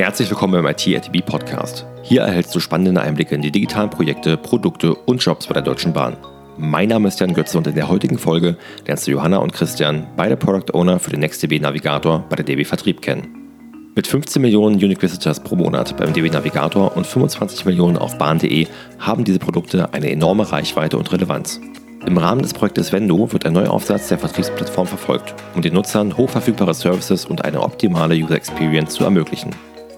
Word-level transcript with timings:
Herzlich 0.00 0.30
willkommen 0.30 0.54
beim 0.54 0.66
IT 0.66 0.88
ATB 0.88 1.20
Podcast. 1.20 1.84
Hier 2.02 2.22
erhältst 2.22 2.54
du 2.54 2.60
spannende 2.60 3.02
Einblicke 3.02 3.34
in 3.34 3.42
die 3.42 3.50
digitalen 3.50 3.90
Projekte, 3.90 4.38
Produkte 4.38 4.94
und 4.94 5.22
Jobs 5.22 5.46
bei 5.46 5.52
der 5.52 5.62
Deutschen 5.62 5.92
Bahn. 5.92 6.16
Mein 6.56 6.88
Name 6.88 7.08
ist 7.08 7.20
Jan 7.20 7.34
Götze 7.34 7.58
und 7.58 7.66
in 7.66 7.74
der 7.74 7.90
heutigen 7.90 8.16
Folge 8.16 8.56
lernst 8.86 9.06
du 9.06 9.10
Johanna 9.10 9.36
und 9.36 9.52
Christian, 9.52 10.06
beide 10.16 10.38
Product 10.38 10.72
Owner 10.72 10.98
für 11.00 11.10
den 11.10 11.20
NextDB 11.20 11.60
Navigator 11.60 12.24
bei 12.30 12.36
der 12.36 12.46
DB 12.46 12.64
Vertrieb 12.64 13.02
kennen. 13.02 13.92
Mit 13.94 14.06
15 14.06 14.40
Millionen 14.40 14.76
Unique 14.76 15.02
Visitors 15.02 15.38
pro 15.38 15.54
Monat 15.54 15.94
beim 15.98 16.14
DB 16.14 16.30
Navigator 16.30 16.96
und 16.96 17.06
25 17.06 17.66
Millionen 17.66 17.98
auf 17.98 18.16
bahn.de 18.16 18.68
haben 19.00 19.24
diese 19.24 19.38
Produkte 19.38 19.92
eine 19.92 20.10
enorme 20.10 20.50
Reichweite 20.50 20.96
und 20.96 21.12
Relevanz. 21.12 21.60
Im 22.06 22.16
Rahmen 22.16 22.40
des 22.40 22.54
Projektes 22.54 22.90
Vendo 22.90 23.30
wird 23.30 23.44
ein 23.44 23.52
Neuaufsatz 23.52 24.08
der 24.08 24.18
Vertriebsplattform 24.18 24.86
verfolgt, 24.86 25.34
um 25.54 25.60
den 25.60 25.74
Nutzern 25.74 26.16
hochverfügbare 26.16 26.72
Services 26.72 27.26
und 27.26 27.44
eine 27.44 27.60
optimale 27.60 28.14
User 28.14 28.36
Experience 28.36 28.94
zu 28.94 29.04
ermöglichen. 29.04 29.50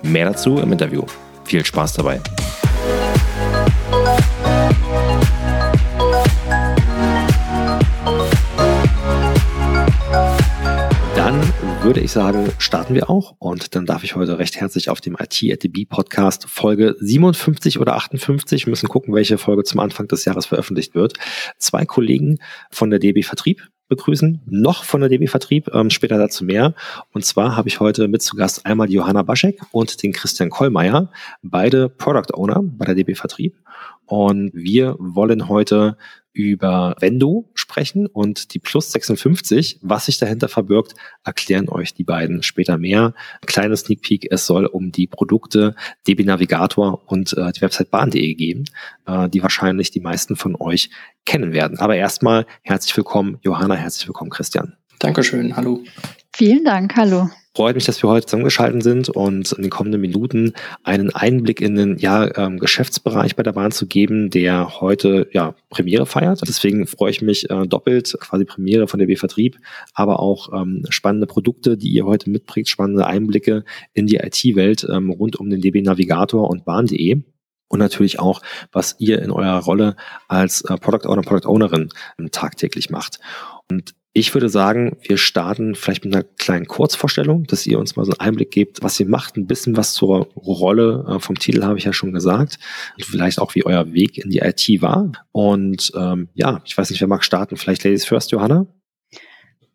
Mehr 0.03 0.27
dazu 0.27 0.59
im 0.59 0.73
Interview. 0.73 1.03
Viel 1.45 1.65
Spaß 1.65 1.95
dabei. 1.95 2.20
würde 11.83 12.01
ich 12.01 12.12
sagen, 12.12 12.51
starten 12.59 12.95
wir 12.95 13.11
auch. 13.11 13.34
Und 13.38 13.75
dann 13.75 13.87
darf 13.87 14.05
ich 14.05 14.15
heute 14.15 14.38
recht 14.38 14.56
herzlich 14.56 14.88
auf 14.88 15.01
dem 15.01 15.16
IT 15.19 15.42
at 15.52 15.62
the 15.62 15.69
B 15.69 15.84
Podcast 15.84 16.48
Folge 16.48 16.95
57 17.00 17.80
oder 17.80 17.97
58, 17.97 18.66
wir 18.66 18.70
müssen 18.70 18.89
gucken, 18.89 19.12
welche 19.14 19.37
Folge 19.37 19.64
zum 19.64 19.80
Anfang 19.80 20.06
des 20.06 20.25
Jahres 20.25 20.47
veröffentlicht 20.47 20.95
wird, 20.95 21.14
zwei 21.59 21.84
Kollegen 21.84 22.39
von 22.70 22.89
der 22.91 23.00
DB 23.00 23.23
Vertrieb 23.23 23.69
begrüßen, 23.96 24.41
noch 24.46 24.84
von 24.84 25.01
der 25.01 25.09
DB 25.09 25.27
Vertrieb, 25.27 25.70
ähm, 25.73 25.91
später 25.91 26.19
dazu 26.19 26.45
mehr. 26.45 26.74
Und 27.12 27.24
zwar 27.24 27.56
habe 27.56 27.69
ich 27.69 27.80
heute 27.80 28.09
mit 28.09 28.23
zu 28.23 28.37
Gast 28.37 28.66
einmal 28.66 28.88
die 28.88 28.95
Johanna 28.95 29.23
Baschek 29.23 29.60
und 29.70 30.02
den 30.02 30.12
Christian 30.12 30.50
Kollmeier, 30.50 31.09
beide 31.42 31.88
Product 31.88 32.34
Owner 32.34 32.62
bei 32.62 32.84
der 32.84 32.95
DB 32.95 33.14
Vertrieb. 33.14 33.55
Und 34.06 34.50
wir 34.55 34.97
wollen 34.98 35.48
heute 35.48 35.97
über 36.33 36.97
Vendo 37.00 37.50
sprechen 37.55 38.06
und 38.06 38.55
die 38.55 38.58
Plus 38.58 38.92
56, 38.92 39.78
was 39.83 40.06
sich 40.06 40.19
dahinter 40.19 40.48
verbirgt, 40.48 40.94
erklären 41.24 41.69
euch 41.69 41.94
die 41.94 42.05
beiden 42.05 42.42
später 42.42 42.78
mehr. 42.78 43.14
Kleines 43.47 43.80
Sneak 43.80 44.02
Peek, 44.02 44.28
es 44.30 44.47
soll 44.47 44.66
um 44.66 44.92
die 44.92 45.06
Produkte 45.06 45.74
DB 46.06 46.24
Navigator 46.24 47.02
und 47.06 47.36
äh, 47.36 47.52
die 47.52 47.61
Website 47.61 47.91
bahn.de 47.91 48.34
gehen, 48.34 48.64
äh, 49.06 49.28
die 49.28 49.42
wahrscheinlich 49.42 49.91
die 49.91 50.00
meisten 50.00 50.36
von 50.36 50.56
euch 50.58 50.91
kennen 51.27 51.52
werden. 51.52 51.78
Aber 51.78 51.97
erstmal 51.97 52.46
herzlich 52.62 52.96
willkommen, 52.96 53.39
Johanna, 53.42 53.74
herzlich 53.74 54.06
willkommen, 54.06 54.30
Christian. 54.30 54.77
Dankeschön, 54.98 55.56
hallo. 55.56 55.83
Vielen 56.33 56.64
Dank, 56.64 56.96
hallo 56.96 57.28
freut 57.55 57.75
mich, 57.75 57.84
dass 57.84 58.03
wir 58.03 58.08
heute 58.08 58.27
zusammengeschaltet 58.27 58.83
sind 58.83 59.08
und 59.11 59.53
in 59.53 59.62
den 59.62 59.70
kommenden 59.70 60.00
Minuten 60.00 60.55
einen 60.84 61.14
Einblick 61.14 61.61
in 61.61 61.75
den 61.75 61.98
ja, 61.98 62.36
ähm, 62.36 62.58
Geschäftsbereich 62.58 63.36
bei 63.36 63.42
der 63.42 63.53
Bahn 63.53 63.72
zu 63.72 63.86
geben, 63.86 64.31
der 64.31 64.81
heute 64.81 65.28
ja 65.33 65.55
Premiere 65.69 66.06
feiert. 66.06 66.41
Deswegen 66.47 66.86
freue 66.86 67.11
ich 67.11 67.20
mich 67.20 67.50
äh, 67.50 67.67
doppelt, 67.67 68.17
quasi 68.20 68.45
Premiere 68.45 68.89
von 68.89 68.98
der 68.98 69.06
B-Vertrieb, 69.06 69.58
aber 69.95 70.20
auch 70.20 70.53
ähm, 70.53 70.84
spannende 70.89 71.27
Produkte, 71.27 71.77
die 71.77 71.91
ihr 71.91 72.06
heute 72.06 72.30
mitbringt, 72.30 72.69
spannende 72.69 73.06
Einblicke 73.06 73.64
in 73.92 74.06
die 74.06 74.17
IT-Welt 74.17 74.86
ähm, 74.91 75.11
rund 75.11 75.36
um 75.36 75.50
den 75.50 75.61
DB 75.61 75.83
Navigator 75.83 76.48
und 76.48 76.64
Bahn.de 76.64 77.23
und 77.69 77.78
natürlich 77.78 78.19
auch, 78.19 78.42
was 78.70 78.97
ihr 78.98 79.23
in 79.23 79.30
eurer 79.30 79.61
Rolle 79.61 79.97
als 80.28 80.62
äh, 80.62 80.77
Product 80.77 81.08
Owner, 81.08 81.23
Product 81.23 81.48
Ownerin 81.48 81.89
ähm, 82.19 82.30
tagtäglich 82.30 82.91
macht. 82.91 83.19
Und 83.70 83.95
ich 84.14 84.34
würde 84.34 84.50
sagen, 84.50 84.98
wir 85.00 85.16
starten 85.16 85.74
vielleicht 85.74 86.05
mit 86.05 86.14
einer 86.14 86.24
kleinen 86.24 86.66
Kurzvorstellung, 86.66 87.44
dass 87.44 87.66
ihr 87.66 87.78
uns 87.78 87.96
mal 87.96 88.05
so 88.05 88.12
einen 88.12 88.20
Einblick 88.20 88.50
gebt, 88.50 88.82
was 88.82 89.00
ihr 89.00 89.08
macht, 89.08 89.36
ein 89.36 89.46
bisschen 89.46 89.77
was 89.77 89.94
zur 89.94 90.28
Rolle 90.36 91.06
äh, 91.08 91.18
vom 91.18 91.38
Titel 91.38 91.62
habe 91.62 91.78
ich 91.78 91.84
ja 91.84 91.94
schon 91.94 92.12
gesagt 92.12 92.58
und 92.96 93.05
vielleicht 93.06 93.38
auch, 93.38 93.55
wie 93.55 93.64
euer 93.64 93.92
Weg 93.94 94.18
in 94.18 94.28
die 94.28 94.40
IT 94.40 94.83
war. 94.83 95.12
Und 95.33 95.92
ähm, 95.96 96.28
ja, 96.34 96.60
ich 96.64 96.77
weiß 96.77 96.90
nicht, 96.90 97.00
wer 97.00 97.08
mag 97.08 97.24
starten. 97.24 97.56
Vielleicht 97.56 97.84
Ladies 97.84 98.05
First, 98.05 98.33
Johanna? 98.33 98.67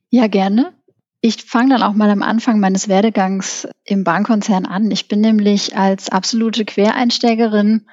Ja, 0.09 0.27
gerne. 0.27 0.73
Ich 1.19 1.43
fange 1.43 1.69
dann 1.69 1.81
auch 1.81 1.93
mal 1.93 2.11
am 2.11 2.21
Anfang 2.21 2.59
meines 2.59 2.87
Werdegangs 2.87 3.67
im 3.83 4.03
Bahnkonzern 4.03 4.67
an. 4.67 4.91
Ich 4.91 5.07
bin 5.07 5.19
nämlich 5.19 5.75
als 5.75 6.09
absolute 6.09 6.63
Quereinsteigerin 6.63 7.87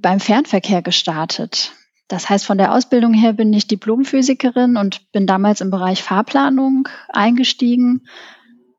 beim 0.00 0.18
Fernverkehr 0.18 0.80
gestartet. 0.80 1.72
Das 2.08 2.28
heißt, 2.28 2.44
von 2.44 2.58
der 2.58 2.72
Ausbildung 2.72 3.14
her 3.14 3.32
bin 3.32 3.52
ich 3.52 3.66
Diplomphysikerin 3.66 4.76
und 4.76 5.10
bin 5.12 5.26
damals 5.26 5.60
im 5.60 5.70
Bereich 5.70 6.02
Fahrplanung 6.02 6.88
eingestiegen. 7.08 8.02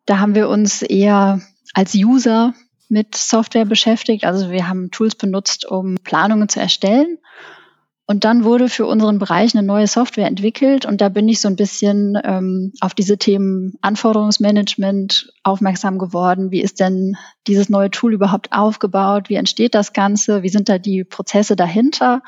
Da 0.06 0.20
haben 0.20 0.36
wir 0.36 0.50
uns 0.50 0.82
eher 0.84 1.42
als 1.74 1.96
User 1.96 2.54
mit 2.88 3.16
Software 3.16 3.66
beschäftigt. 3.66 4.26
Also 4.26 4.52
wir 4.52 4.68
haben 4.68 4.92
Tools 4.92 5.16
benutzt, 5.16 5.66
um 5.66 5.96
Planungen 6.04 6.50
zu 6.50 6.60
erstellen. 6.60 7.18
Und 8.08 8.24
dann 8.24 8.44
wurde 8.44 8.70
für 8.70 8.86
unseren 8.86 9.18
Bereich 9.18 9.56
eine 9.56 9.66
neue 9.66 9.88
Software 9.88 10.28
entwickelt 10.28 10.86
und 10.86 11.02
da 11.02 11.10
bin 11.10 11.28
ich 11.28 11.42
so 11.42 11.48
ein 11.48 11.56
bisschen 11.56 12.16
ähm, 12.24 12.72
auf 12.80 12.94
diese 12.94 13.18
Themen 13.18 13.74
Anforderungsmanagement 13.82 15.34
aufmerksam 15.42 15.98
geworden. 15.98 16.52
Wie 16.52 16.62
ist 16.62 16.80
denn 16.80 17.18
dieses 17.48 17.68
neue 17.68 17.90
Tool 17.90 18.14
überhaupt 18.14 18.52
aufgebaut? 18.52 19.30
Wie 19.30 19.36
entsteht 19.36 19.74
das 19.74 19.92
Ganze? 19.92 20.44
Wie 20.44 20.50
sind 20.50 20.70
da 20.70 20.78
die 20.78 21.04
Prozesse 21.04 21.56
dahinter? 21.56 22.22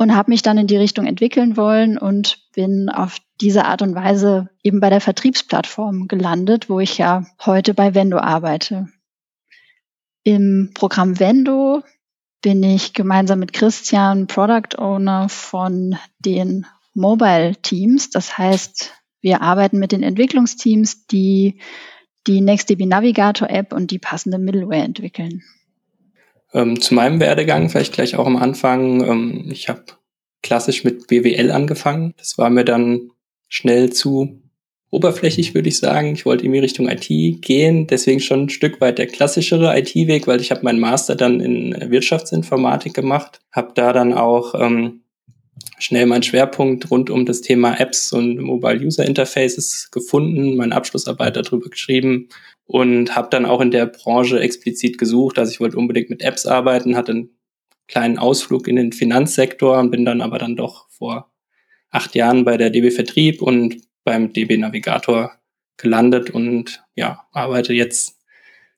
Und 0.00 0.16
habe 0.16 0.30
mich 0.30 0.40
dann 0.40 0.56
in 0.56 0.66
die 0.66 0.78
Richtung 0.78 1.04
entwickeln 1.04 1.58
wollen 1.58 1.98
und 1.98 2.38
bin 2.54 2.88
auf 2.88 3.18
diese 3.38 3.66
Art 3.66 3.82
und 3.82 3.94
Weise 3.94 4.48
eben 4.62 4.80
bei 4.80 4.88
der 4.88 5.02
Vertriebsplattform 5.02 6.08
gelandet, 6.08 6.70
wo 6.70 6.80
ich 6.80 6.96
ja 6.96 7.26
heute 7.44 7.74
bei 7.74 7.94
Vendo 7.94 8.16
arbeite. 8.16 8.88
Im 10.24 10.70
Programm 10.72 11.20
Vendo 11.20 11.82
bin 12.40 12.62
ich 12.62 12.94
gemeinsam 12.94 13.40
mit 13.40 13.52
Christian 13.52 14.26
Product 14.26 14.78
Owner 14.78 15.28
von 15.28 15.98
den 16.18 16.64
Mobile 16.94 17.56
Teams. 17.56 18.08
Das 18.08 18.38
heißt, 18.38 18.94
wir 19.20 19.42
arbeiten 19.42 19.78
mit 19.78 19.92
den 19.92 20.02
Entwicklungsteams, 20.02 21.08
die 21.08 21.60
die 22.26 22.40
NextDB 22.40 22.86
Navigator 22.86 23.50
App 23.50 23.74
und 23.74 23.90
die 23.90 23.98
passende 23.98 24.38
Middleware 24.38 24.82
entwickeln. 24.82 25.42
Ähm, 26.52 26.80
zu 26.80 26.94
meinem 26.94 27.20
Werdegang 27.20 27.68
vielleicht 27.70 27.92
gleich 27.92 28.16
auch 28.16 28.26
am 28.26 28.36
Anfang. 28.36 29.02
Ähm, 29.04 29.48
ich 29.50 29.68
habe 29.68 29.84
klassisch 30.42 30.84
mit 30.84 31.06
BWL 31.06 31.50
angefangen. 31.50 32.14
Das 32.16 32.38
war 32.38 32.50
mir 32.50 32.64
dann 32.64 33.10
schnell 33.48 33.92
zu 33.92 34.40
oberflächlich, 34.90 35.54
würde 35.54 35.68
ich 35.68 35.78
sagen. 35.78 36.12
Ich 36.12 36.26
wollte 36.26 36.44
in 36.44 36.52
die 36.52 36.58
Richtung 36.58 36.88
IT 36.88 37.06
gehen, 37.42 37.86
deswegen 37.86 38.20
schon 38.20 38.44
ein 38.44 38.48
Stück 38.48 38.80
weit 38.80 38.98
der 38.98 39.06
klassischere 39.06 39.78
IT-Weg, 39.78 40.26
weil 40.26 40.40
ich 40.40 40.50
habe 40.50 40.64
meinen 40.64 40.80
Master 40.80 41.14
dann 41.14 41.40
in 41.40 41.90
Wirtschaftsinformatik 41.90 42.94
gemacht, 42.94 43.40
habe 43.52 43.72
da 43.74 43.92
dann 43.92 44.12
auch 44.12 44.54
ähm, 44.54 45.02
schnell 45.78 46.06
meinen 46.06 46.22
Schwerpunkt 46.22 46.90
rund 46.90 47.10
um 47.10 47.26
das 47.26 47.40
Thema 47.40 47.78
Apps 47.78 48.12
und 48.12 48.38
Mobile 48.38 48.80
User 48.80 49.04
Interfaces 49.04 49.90
gefunden, 49.90 50.56
meine 50.56 50.74
Abschlussarbeit 50.74 51.36
darüber 51.36 51.70
geschrieben 51.70 52.28
und 52.66 53.16
habe 53.16 53.28
dann 53.30 53.46
auch 53.46 53.60
in 53.60 53.70
der 53.70 53.86
Branche 53.86 54.40
explizit 54.40 54.98
gesucht. 54.98 55.38
Also 55.38 55.52
ich 55.52 55.60
wollte 55.60 55.76
unbedingt 55.76 56.10
mit 56.10 56.22
Apps 56.22 56.46
arbeiten, 56.46 56.96
hatte 56.96 57.12
einen 57.12 57.30
kleinen 57.88 58.18
Ausflug 58.18 58.68
in 58.68 58.76
den 58.76 58.92
Finanzsektor 58.92 59.78
und 59.78 59.90
bin 59.90 60.04
dann 60.04 60.20
aber 60.20 60.38
dann 60.38 60.56
doch 60.56 60.88
vor 60.90 61.32
acht 61.90 62.14
Jahren 62.14 62.44
bei 62.44 62.56
der 62.56 62.70
DB 62.70 62.90
Vertrieb 62.90 63.42
und 63.42 63.76
beim 64.04 64.32
DB 64.32 64.56
Navigator 64.56 65.32
gelandet 65.76 66.30
und 66.30 66.84
ja, 66.94 67.26
arbeite 67.32 67.72
jetzt 67.72 68.18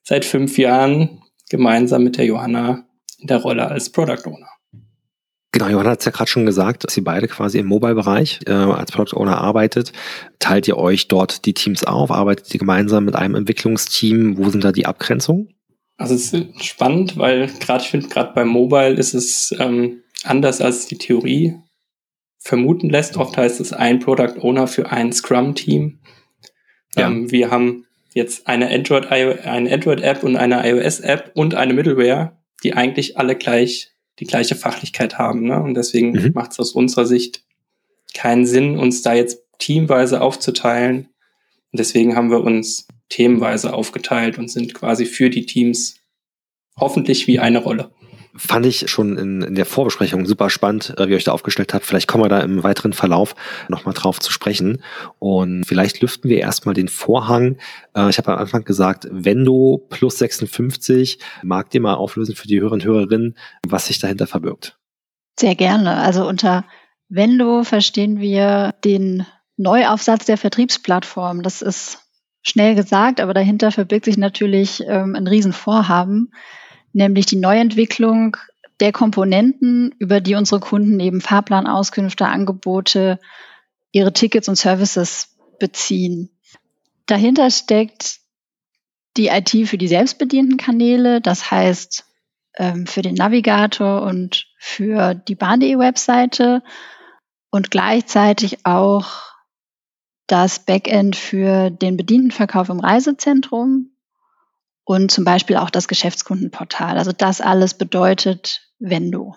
seit 0.01 0.25
fünf 0.25 0.57
Jahren 0.57 1.21
gemeinsam 1.49 2.03
mit 2.03 2.17
der 2.17 2.25
Johanna 2.25 2.87
in 3.19 3.27
der 3.27 3.37
Rolle 3.37 3.67
als 3.67 3.91
Product 3.91 4.25
Owner. 4.25 4.52
Genau, 5.53 5.67
Johanna 5.69 5.91
hat 5.91 5.99
es 5.99 6.05
ja 6.05 6.11
gerade 6.11 6.29
schon 6.29 6.47
gesagt, 6.47 6.83
dass 6.83 6.97
ihr 6.97 7.03
beide 7.03 7.27
quasi 7.27 7.59
im 7.59 7.67
Mobile-Bereich 7.67 8.39
äh, 8.47 8.51
als 8.51 8.91
Product 8.91 9.15
Owner 9.15 9.37
arbeitet. 9.37 9.93
Teilt 10.39 10.67
ihr 10.67 10.77
euch 10.77 11.07
dort 11.07 11.45
die 11.45 11.53
Teams 11.53 11.83
auf? 11.83 12.09
Arbeitet 12.09 12.51
ihr 12.51 12.59
gemeinsam 12.59 13.05
mit 13.05 13.15
einem 13.15 13.35
Entwicklungsteam? 13.35 14.39
Wo 14.39 14.49
sind 14.49 14.63
da 14.63 14.71
die 14.71 14.87
Abgrenzungen? 14.87 15.53
Also 15.95 16.15
es 16.15 16.33
ist 16.33 16.65
spannend, 16.65 17.17
weil 17.17 17.51
gerade 17.59 17.83
ich 17.83 17.91
finde, 17.91 18.07
gerade 18.07 18.33
beim 18.33 18.47
Mobile 18.47 18.95
ist 18.95 19.13
es 19.13 19.53
ähm, 19.59 20.01
anders 20.23 20.59
als 20.59 20.87
die 20.87 20.97
Theorie 20.97 21.55
vermuten 22.39 22.89
lässt. 22.89 23.17
Oft 23.17 23.37
heißt 23.37 23.61
es 23.61 23.73
ein 23.73 23.99
Product 23.99 24.39
Owner 24.41 24.65
für 24.65 24.91
ein 24.91 25.13
Scrum-Team. 25.13 25.99
Ja. 26.95 27.07
Ähm, 27.07 27.29
wir 27.29 27.51
haben 27.51 27.85
jetzt 28.15 28.47
eine 28.47 28.71
Android, 28.71 29.05
eine 29.11 29.71
Android-App 29.71 30.23
und 30.23 30.35
eine 30.35 30.67
iOS-App 30.67 31.29
und 31.35 31.53
eine 31.53 31.75
Middleware, 31.75 32.39
die 32.63 32.73
eigentlich 32.73 33.19
alle 33.19 33.35
gleich 33.35 33.92
die 34.19 34.25
gleiche 34.25 34.55
Fachlichkeit 34.55 35.17
haben. 35.17 35.43
Ne? 35.43 35.61
Und 35.61 35.73
deswegen 35.75 36.11
mhm. 36.11 36.31
macht 36.33 36.51
es 36.51 36.59
aus 36.59 36.71
unserer 36.71 37.05
Sicht 37.05 37.43
keinen 38.13 38.45
Sinn, 38.45 38.77
uns 38.77 39.01
da 39.01 39.13
jetzt 39.13 39.43
teamweise 39.57 40.21
aufzuteilen. 40.21 41.09
Und 41.71 41.79
deswegen 41.79 42.15
haben 42.15 42.29
wir 42.29 42.41
uns 42.41 42.87
themenweise 43.09 43.73
aufgeteilt 43.73 44.37
und 44.37 44.49
sind 44.49 44.73
quasi 44.73 45.05
für 45.05 45.29
die 45.29 45.45
Teams 45.45 45.95
hoffentlich 46.77 47.27
wie 47.27 47.39
eine 47.39 47.59
Rolle. 47.59 47.91
Fand 48.35 48.65
ich 48.65 48.89
schon 48.89 49.17
in, 49.17 49.41
in 49.41 49.55
der 49.55 49.65
Vorbesprechung 49.65 50.25
super 50.25 50.49
spannend, 50.49 50.93
äh, 50.97 51.07
wie 51.07 51.11
ihr 51.11 51.17
euch 51.17 51.23
da 51.23 51.33
aufgestellt 51.33 51.73
habt. 51.73 51.85
Vielleicht 51.85 52.07
kommen 52.07 52.23
wir 52.23 52.29
da 52.29 52.39
im 52.39 52.63
weiteren 52.63 52.93
Verlauf 52.93 53.35
nochmal 53.69 53.93
drauf 53.93 54.19
zu 54.19 54.31
sprechen. 54.31 54.81
Und 55.19 55.65
vielleicht 55.65 56.01
lüften 56.01 56.29
wir 56.29 56.39
erstmal 56.39 56.73
den 56.73 56.87
Vorhang. 56.87 57.57
Äh, 57.95 58.09
ich 58.09 58.17
habe 58.17 58.33
am 58.33 58.39
Anfang 58.39 58.63
gesagt, 58.63 59.07
Vendo 59.11 59.85
plus 59.89 60.17
56. 60.17 61.19
Mag 61.43 61.69
dir 61.69 61.81
mal 61.81 61.93
auflösen 61.93 62.35
für 62.35 62.47
die 62.47 62.59
Hörer 62.59 62.73
und 62.73 62.85
Hörerinnen, 62.85 63.37
was 63.67 63.87
sich 63.87 63.99
dahinter 63.99 64.25
verbirgt? 64.25 64.77
Sehr 65.39 65.55
gerne. 65.55 65.97
Also 65.97 66.27
unter 66.27 66.65
Vendo 67.09 67.63
verstehen 67.63 68.19
wir 68.19 68.73
den 68.83 69.25
Neuaufsatz 69.57 70.25
der 70.25 70.37
Vertriebsplattform. 70.37 71.43
Das 71.43 71.61
ist 71.61 71.99
schnell 72.41 72.75
gesagt, 72.75 73.21
aber 73.21 73.33
dahinter 73.33 73.71
verbirgt 73.71 74.05
sich 74.05 74.17
natürlich 74.17 74.83
ähm, 74.85 75.15
ein 75.15 75.27
Riesenvorhaben, 75.27 76.31
nämlich 76.93 77.25
die 77.25 77.35
Neuentwicklung 77.35 78.37
der 78.79 78.91
Komponenten, 78.91 79.93
über 79.99 80.21
die 80.21 80.35
unsere 80.35 80.59
Kunden 80.59 80.99
eben 80.99 81.21
Fahrplanauskünfte, 81.21 82.25
Angebote, 82.25 83.19
ihre 83.91 84.13
Tickets 84.13 84.47
und 84.47 84.55
Services 84.55 85.35
beziehen. 85.59 86.29
Dahinter 87.05 87.49
steckt 87.51 88.19
die 89.17 89.27
IT 89.27 89.51
für 89.67 89.77
die 89.77 89.87
selbstbedienten 89.87 90.57
Kanäle, 90.57 91.21
das 91.21 91.51
heißt 91.51 92.05
ähm, 92.57 92.87
für 92.87 93.01
den 93.01 93.15
Navigator 93.15 94.01
und 94.01 94.47
für 94.57 95.13
die 95.13 95.35
Bahn.de 95.35 95.77
Webseite 95.77 96.63
und 97.51 97.69
gleichzeitig 97.69 98.65
auch 98.65 99.33
das 100.27 100.59
Backend 100.59 101.15
für 101.15 101.69
den 101.69 101.97
Bedientenverkauf 101.97 102.69
im 102.69 102.79
Reisezentrum 102.79 103.92
und 104.85 105.11
zum 105.11 105.23
Beispiel 105.23 105.57
auch 105.57 105.69
das 105.69 105.87
Geschäftskundenportal. 105.87 106.97
Also 106.97 107.11
das 107.11 107.41
alles 107.41 107.73
bedeutet 107.73 108.69
Vendo. 108.79 109.35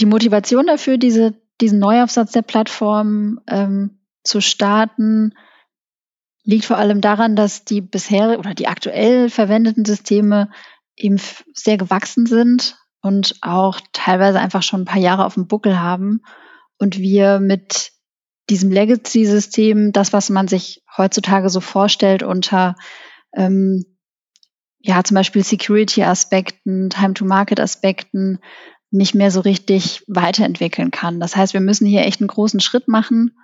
Die 0.00 0.06
Motivation 0.06 0.66
dafür, 0.66 0.98
diese, 0.98 1.34
diesen 1.60 1.78
Neuaufsatz 1.78 2.32
der 2.32 2.42
Plattform 2.42 3.40
ähm, 3.46 3.98
zu 4.24 4.40
starten, 4.40 5.34
liegt 6.44 6.64
vor 6.64 6.78
allem 6.78 7.00
daran, 7.00 7.36
dass 7.36 7.64
die 7.64 7.80
bisher 7.80 8.38
oder 8.38 8.54
die 8.54 8.68
aktuell 8.68 9.28
verwendeten 9.30 9.84
Systeme 9.84 10.50
eben 10.96 11.20
sehr 11.54 11.76
gewachsen 11.76 12.26
sind 12.26 12.76
und 13.02 13.36
auch 13.42 13.80
teilweise 13.92 14.38
einfach 14.38 14.62
schon 14.62 14.82
ein 14.82 14.86
paar 14.86 15.00
Jahre 15.00 15.24
auf 15.24 15.34
dem 15.34 15.48
Buckel 15.48 15.80
haben 15.80 16.22
und 16.78 16.98
wir 16.98 17.40
mit 17.40 17.92
diesem 18.48 18.70
Legacy-System, 18.70 19.92
das, 19.92 20.12
was 20.12 20.30
man 20.30 20.46
sich 20.46 20.82
heutzutage 20.96 21.50
so 21.50 21.60
vorstellt 21.60 22.22
unter 22.22 22.76
ähm, 23.34 23.95
ja 24.86 25.02
zum 25.04 25.16
Beispiel 25.16 25.42
Security-Aspekten, 25.42 26.90
Time-to-Market-Aspekten, 26.90 28.38
nicht 28.90 29.14
mehr 29.14 29.30
so 29.30 29.40
richtig 29.40 30.04
weiterentwickeln 30.06 30.90
kann. 30.90 31.20
Das 31.20 31.36
heißt, 31.36 31.54
wir 31.54 31.60
müssen 31.60 31.86
hier 31.86 32.04
echt 32.04 32.20
einen 32.20 32.28
großen 32.28 32.60
Schritt 32.60 32.88
machen. 32.88 33.36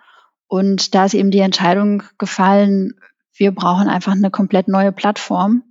Und 0.47 0.95
da 0.95 1.05
ist 1.05 1.15
eben 1.15 1.31
die 1.31 1.41
Entscheidung 1.41 2.03
gefallen, 2.19 2.95
wir 3.35 3.53
brauchen 3.53 3.89
einfach 3.89 4.13
eine 4.13 4.31
komplett 4.31 4.69
neue 4.69 4.93
Plattform 4.93 5.63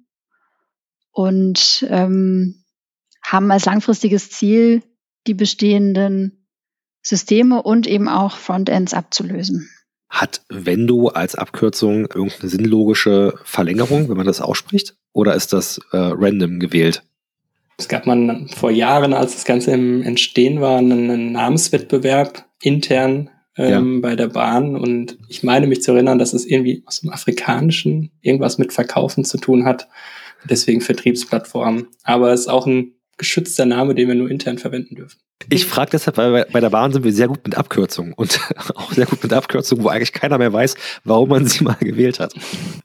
und 1.11 1.85
ähm, 1.89 2.63
haben 3.23 3.51
als 3.51 3.65
langfristiges 3.65 4.31
Ziel, 4.31 4.83
die 5.27 5.35
bestehenden 5.35 6.47
Systeme 7.03 7.61
und 7.61 7.87
eben 7.87 8.09
auch 8.09 8.35
Frontends 8.37 8.93
abzulösen. 8.93 9.69
Hat 10.09 10.41
Vendo 10.49 11.07
als 11.07 11.35
Abkürzung 11.35 12.07
irgendeine 12.07 12.49
sinnlogische 12.49 13.35
Verlängerung, 13.43 14.09
wenn 14.09 14.17
man 14.17 14.25
das 14.25 14.41
ausspricht? 14.41 14.97
Oder 15.13 15.35
ist 15.35 15.53
das 15.53 15.79
äh, 15.91 15.97
random 15.97 16.59
gewählt? 16.59 17.03
Es 17.77 17.87
gab 17.87 18.05
man 18.05 18.47
vor 18.49 18.71
Jahren, 18.71 19.13
als 19.13 19.33
das 19.33 19.45
Ganze 19.45 19.71
im 19.71 20.03
Entstehen 20.03 20.61
war, 20.61 20.77
einen 20.77 21.31
Namenswettbewerb 21.31 22.45
intern 22.61 23.29
ähm, 23.57 23.95
ja. 23.95 24.09
bei 24.09 24.15
der 24.15 24.27
Bahn. 24.27 24.75
Und 24.75 25.17
ich 25.27 25.43
meine 25.43 25.67
mich 25.67 25.81
zu 25.81 25.91
erinnern, 25.91 26.19
dass 26.19 26.33
es 26.33 26.45
irgendwie 26.45 26.83
aus 26.85 27.01
dem 27.01 27.11
Afrikanischen 27.11 28.11
irgendwas 28.21 28.57
mit 28.57 28.71
Verkaufen 28.71 29.25
zu 29.25 29.37
tun 29.37 29.65
hat. 29.65 29.87
Deswegen 30.49 30.81
Vertriebsplattform. 30.81 31.87
Aber 32.03 32.31
es 32.31 32.41
ist 32.41 32.47
auch 32.47 32.67
ein 32.67 32.93
geschützter 33.17 33.65
Name, 33.65 33.95
den 33.95 34.07
wir 34.07 34.15
nur 34.15 34.29
intern 34.29 34.57
verwenden 34.57 34.95
dürfen. 34.95 35.19
Ich 35.49 35.65
frage 35.65 35.91
deshalb, 35.91 36.17
weil 36.17 36.45
bei 36.51 36.59
der 36.59 36.69
Bahn 36.69 36.91
sind 36.91 37.03
wir 37.03 37.13
sehr 37.13 37.27
gut 37.27 37.39
mit 37.43 37.55
Abkürzungen 37.55 38.13
und 38.13 38.39
auch 38.75 38.91
sehr 38.93 39.05
gut 39.05 39.23
mit 39.23 39.33
Abkürzungen, 39.33 39.83
wo 39.83 39.89
eigentlich 39.89 40.13
keiner 40.13 40.37
mehr 40.37 40.53
weiß, 40.53 40.75
warum 41.03 41.29
man 41.29 41.45
sie 41.45 41.63
mal 41.63 41.77
gewählt 41.79 42.19
hat. 42.19 42.33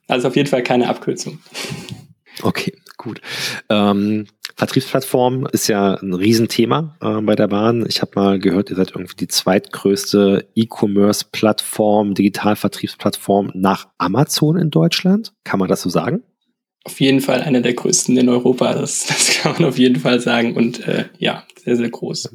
Also 0.08 0.28
auf 0.28 0.36
jeden 0.36 0.48
Fall 0.48 0.62
keine 0.62 0.88
Abkürzung. 0.88 1.38
Okay, 2.42 2.72
gut. 2.96 3.20
Ähm, 3.68 4.26
Vertriebsplattform 4.56 5.46
ist 5.52 5.68
ja 5.68 5.94
ein 5.94 6.14
Riesenthema 6.14 6.96
äh, 7.00 7.20
bei 7.20 7.34
der 7.34 7.48
Bahn. 7.48 7.84
Ich 7.88 8.00
habe 8.00 8.12
mal 8.14 8.38
gehört, 8.38 8.70
ihr 8.70 8.76
seid 8.76 8.92
irgendwie 8.92 9.16
die 9.16 9.28
zweitgrößte 9.28 10.48
E-Commerce-Plattform, 10.54 12.14
Digitalvertriebsplattform 12.14 13.52
nach 13.54 13.88
Amazon 13.98 14.56
in 14.56 14.70
Deutschland. 14.70 15.32
Kann 15.44 15.58
man 15.58 15.68
das 15.68 15.82
so 15.82 15.90
sagen? 15.90 16.22
auf 16.86 17.00
jeden 17.00 17.20
Fall 17.20 17.42
einer 17.42 17.60
der 17.60 17.74
größten 17.74 18.16
in 18.16 18.28
Europa. 18.28 18.72
Das, 18.72 19.06
das 19.06 19.30
kann 19.30 19.52
man 19.54 19.64
auf 19.64 19.78
jeden 19.78 19.96
Fall 19.96 20.20
sagen. 20.20 20.54
Und 20.54 20.86
äh, 20.86 21.06
ja, 21.18 21.44
sehr, 21.62 21.76
sehr 21.76 21.90
groß. 21.90 22.32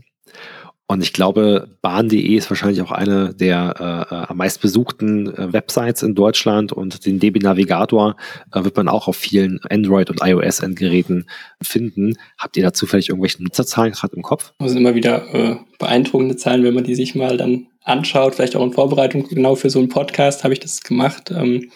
Und 0.91 1.01
ich 1.01 1.13
glaube, 1.13 1.69
bahn.de 1.81 2.35
ist 2.35 2.49
wahrscheinlich 2.51 2.81
auch 2.81 2.91
eine 2.91 3.33
der 3.33 4.07
äh, 4.11 4.13
am 4.29 4.35
meist 4.35 4.59
besuchten 4.59 5.33
äh, 5.33 5.53
Websites 5.53 6.03
in 6.03 6.15
Deutschland 6.15 6.73
und 6.73 7.05
den 7.05 7.17
DB 7.17 7.39
Navigator 7.39 8.17
äh, 8.53 8.65
wird 8.65 8.75
man 8.75 8.89
auch 8.89 9.07
auf 9.07 9.15
vielen 9.15 9.61
Android- 9.69 10.09
und 10.09 10.19
iOS-Endgeräten 10.21 11.29
finden. 11.61 12.17
Habt 12.37 12.57
ihr 12.57 12.63
da 12.63 12.73
zufällig 12.73 13.07
irgendwelche 13.07 13.41
Nutzerzahlen 13.41 13.93
gerade 13.93 14.17
im 14.17 14.21
Kopf? 14.21 14.51
Das 14.59 14.71
sind 14.71 14.81
immer 14.81 14.93
wieder 14.93 15.33
äh, 15.33 15.55
beeindruckende 15.79 16.35
Zahlen, 16.35 16.65
wenn 16.65 16.73
man 16.73 16.83
die 16.83 16.95
sich 16.95 17.15
mal 17.15 17.37
dann 17.37 17.67
anschaut. 17.85 18.35
Vielleicht 18.35 18.57
auch 18.57 18.65
in 18.65 18.73
Vorbereitung 18.73 19.25
genau 19.29 19.55
für 19.55 19.69
so 19.69 19.79
einen 19.79 19.87
Podcast 19.87 20.43
habe 20.43 20.53
ich 20.53 20.59
das 20.59 20.81
gemacht. 20.81 21.31
Ähm, 21.31 21.71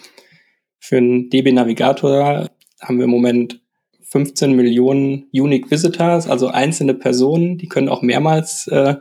für 0.80 0.98
einen 0.98 1.30
DB 1.30 1.54
Navigator 1.54 2.50
haben 2.82 2.98
wir 2.98 3.06
im 3.06 3.12
Moment 3.12 3.62
15 4.06 4.54
Millionen 4.54 5.28
Unique 5.34 5.70
Visitors, 5.72 6.28
also 6.28 6.48
einzelne 6.48 6.94
Personen, 6.94 7.58
die 7.58 7.68
können 7.68 7.90
auch 7.90 8.02
mehrmals 8.02 8.68
äh, 8.68 8.96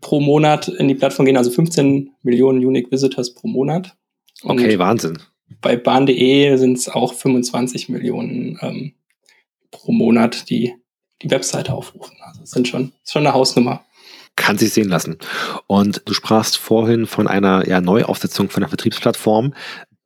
pro 0.00 0.20
Monat 0.20 0.68
in 0.68 0.88
die 0.88 0.94
Plattform 0.94 1.26
gehen, 1.26 1.36
also 1.36 1.50
15 1.50 2.10
Millionen 2.22 2.64
Unique 2.64 2.90
Visitors 2.90 3.34
pro 3.34 3.48
Monat. 3.48 3.96
Und 4.42 4.60
okay, 4.60 4.78
Wahnsinn. 4.78 5.18
Bei 5.60 5.76
bahn.de 5.76 6.56
sind 6.56 6.78
es 6.78 6.88
auch 6.88 7.14
25 7.14 7.88
Millionen 7.88 8.58
ähm, 8.62 8.92
pro 9.70 9.92
Monat, 9.92 10.50
die 10.50 10.74
die 11.22 11.30
Webseite 11.30 11.74
aufrufen. 11.74 12.16
Also 12.20 12.40
das 12.40 12.50
sind 12.50 12.68
schon, 12.68 12.92
ist 13.02 13.12
schon 13.12 13.26
eine 13.26 13.34
Hausnummer 13.34 13.84
kann 14.38 14.56
sich 14.56 14.72
sehen 14.72 14.88
lassen. 14.88 15.18
Und 15.66 16.02
du 16.06 16.14
sprachst 16.14 16.58
vorhin 16.58 17.06
von 17.06 17.26
einer 17.26 17.68
ja, 17.68 17.80
Neuaufsetzung 17.80 18.48
von 18.48 18.60
der 18.60 18.68
Vertriebsplattform, 18.68 19.52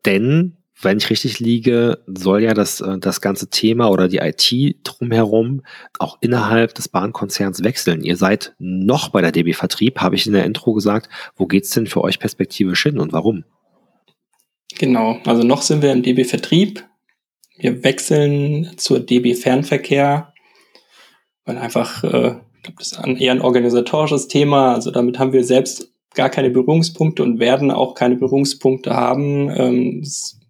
denn 0.04 0.56
wenn 0.80 0.98
ich 0.98 1.10
richtig 1.10 1.38
liege, 1.38 1.98
soll 2.06 2.42
ja 2.42 2.54
das, 2.54 2.80
äh, 2.80 2.98
das 2.98 3.20
ganze 3.20 3.50
Thema 3.50 3.90
oder 3.90 4.08
die 4.08 4.18
IT 4.18 4.76
drumherum 4.84 5.62
auch 5.98 6.18
innerhalb 6.20 6.74
des 6.74 6.88
Bahnkonzerns 6.88 7.62
wechseln. 7.62 8.02
Ihr 8.02 8.16
seid 8.16 8.54
noch 8.58 9.10
bei 9.10 9.20
der 9.20 9.32
DB 9.32 9.52
Vertrieb, 9.52 10.00
habe 10.00 10.16
ich 10.16 10.26
in 10.26 10.32
der 10.32 10.44
Intro 10.44 10.72
gesagt. 10.72 11.08
Wo 11.36 11.46
geht's 11.46 11.70
denn 11.70 11.86
für 11.86 12.02
euch 12.02 12.18
perspektivisch 12.18 12.82
hin 12.82 12.98
und 12.98 13.12
warum? 13.12 13.44
Genau, 14.78 15.18
also 15.26 15.42
noch 15.42 15.62
sind 15.62 15.82
wir 15.82 15.92
im 15.92 16.02
DB 16.02 16.24
Vertrieb. 16.24 16.84
Wir 17.58 17.84
wechseln 17.84 18.72
zur 18.76 19.00
DB 19.00 19.34
Fernverkehr, 19.34 20.32
weil 21.44 21.58
einfach, 21.58 22.02
äh, 22.02 22.36
ich 22.56 22.62
glaube, 22.62 22.78
das 22.78 22.92
ist 22.92 22.98
ein, 22.98 23.16
eher 23.16 23.32
ein 23.32 23.42
organisatorisches 23.42 24.28
Thema. 24.28 24.74
Also 24.74 24.90
damit 24.90 25.18
haben 25.18 25.32
wir 25.32 25.44
selbst 25.44 25.92
gar 26.14 26.30
keine 26.30 26.50
Berührungspunkte 26.50 27.22
und 27.22 27.38
werden 27.38 27.70
auch 27.70 27.94
keine 27.94 28.16
Berührungspunkte 28.16 28.94
haben. 28.94 29.50
Ähm, 29.50 30.02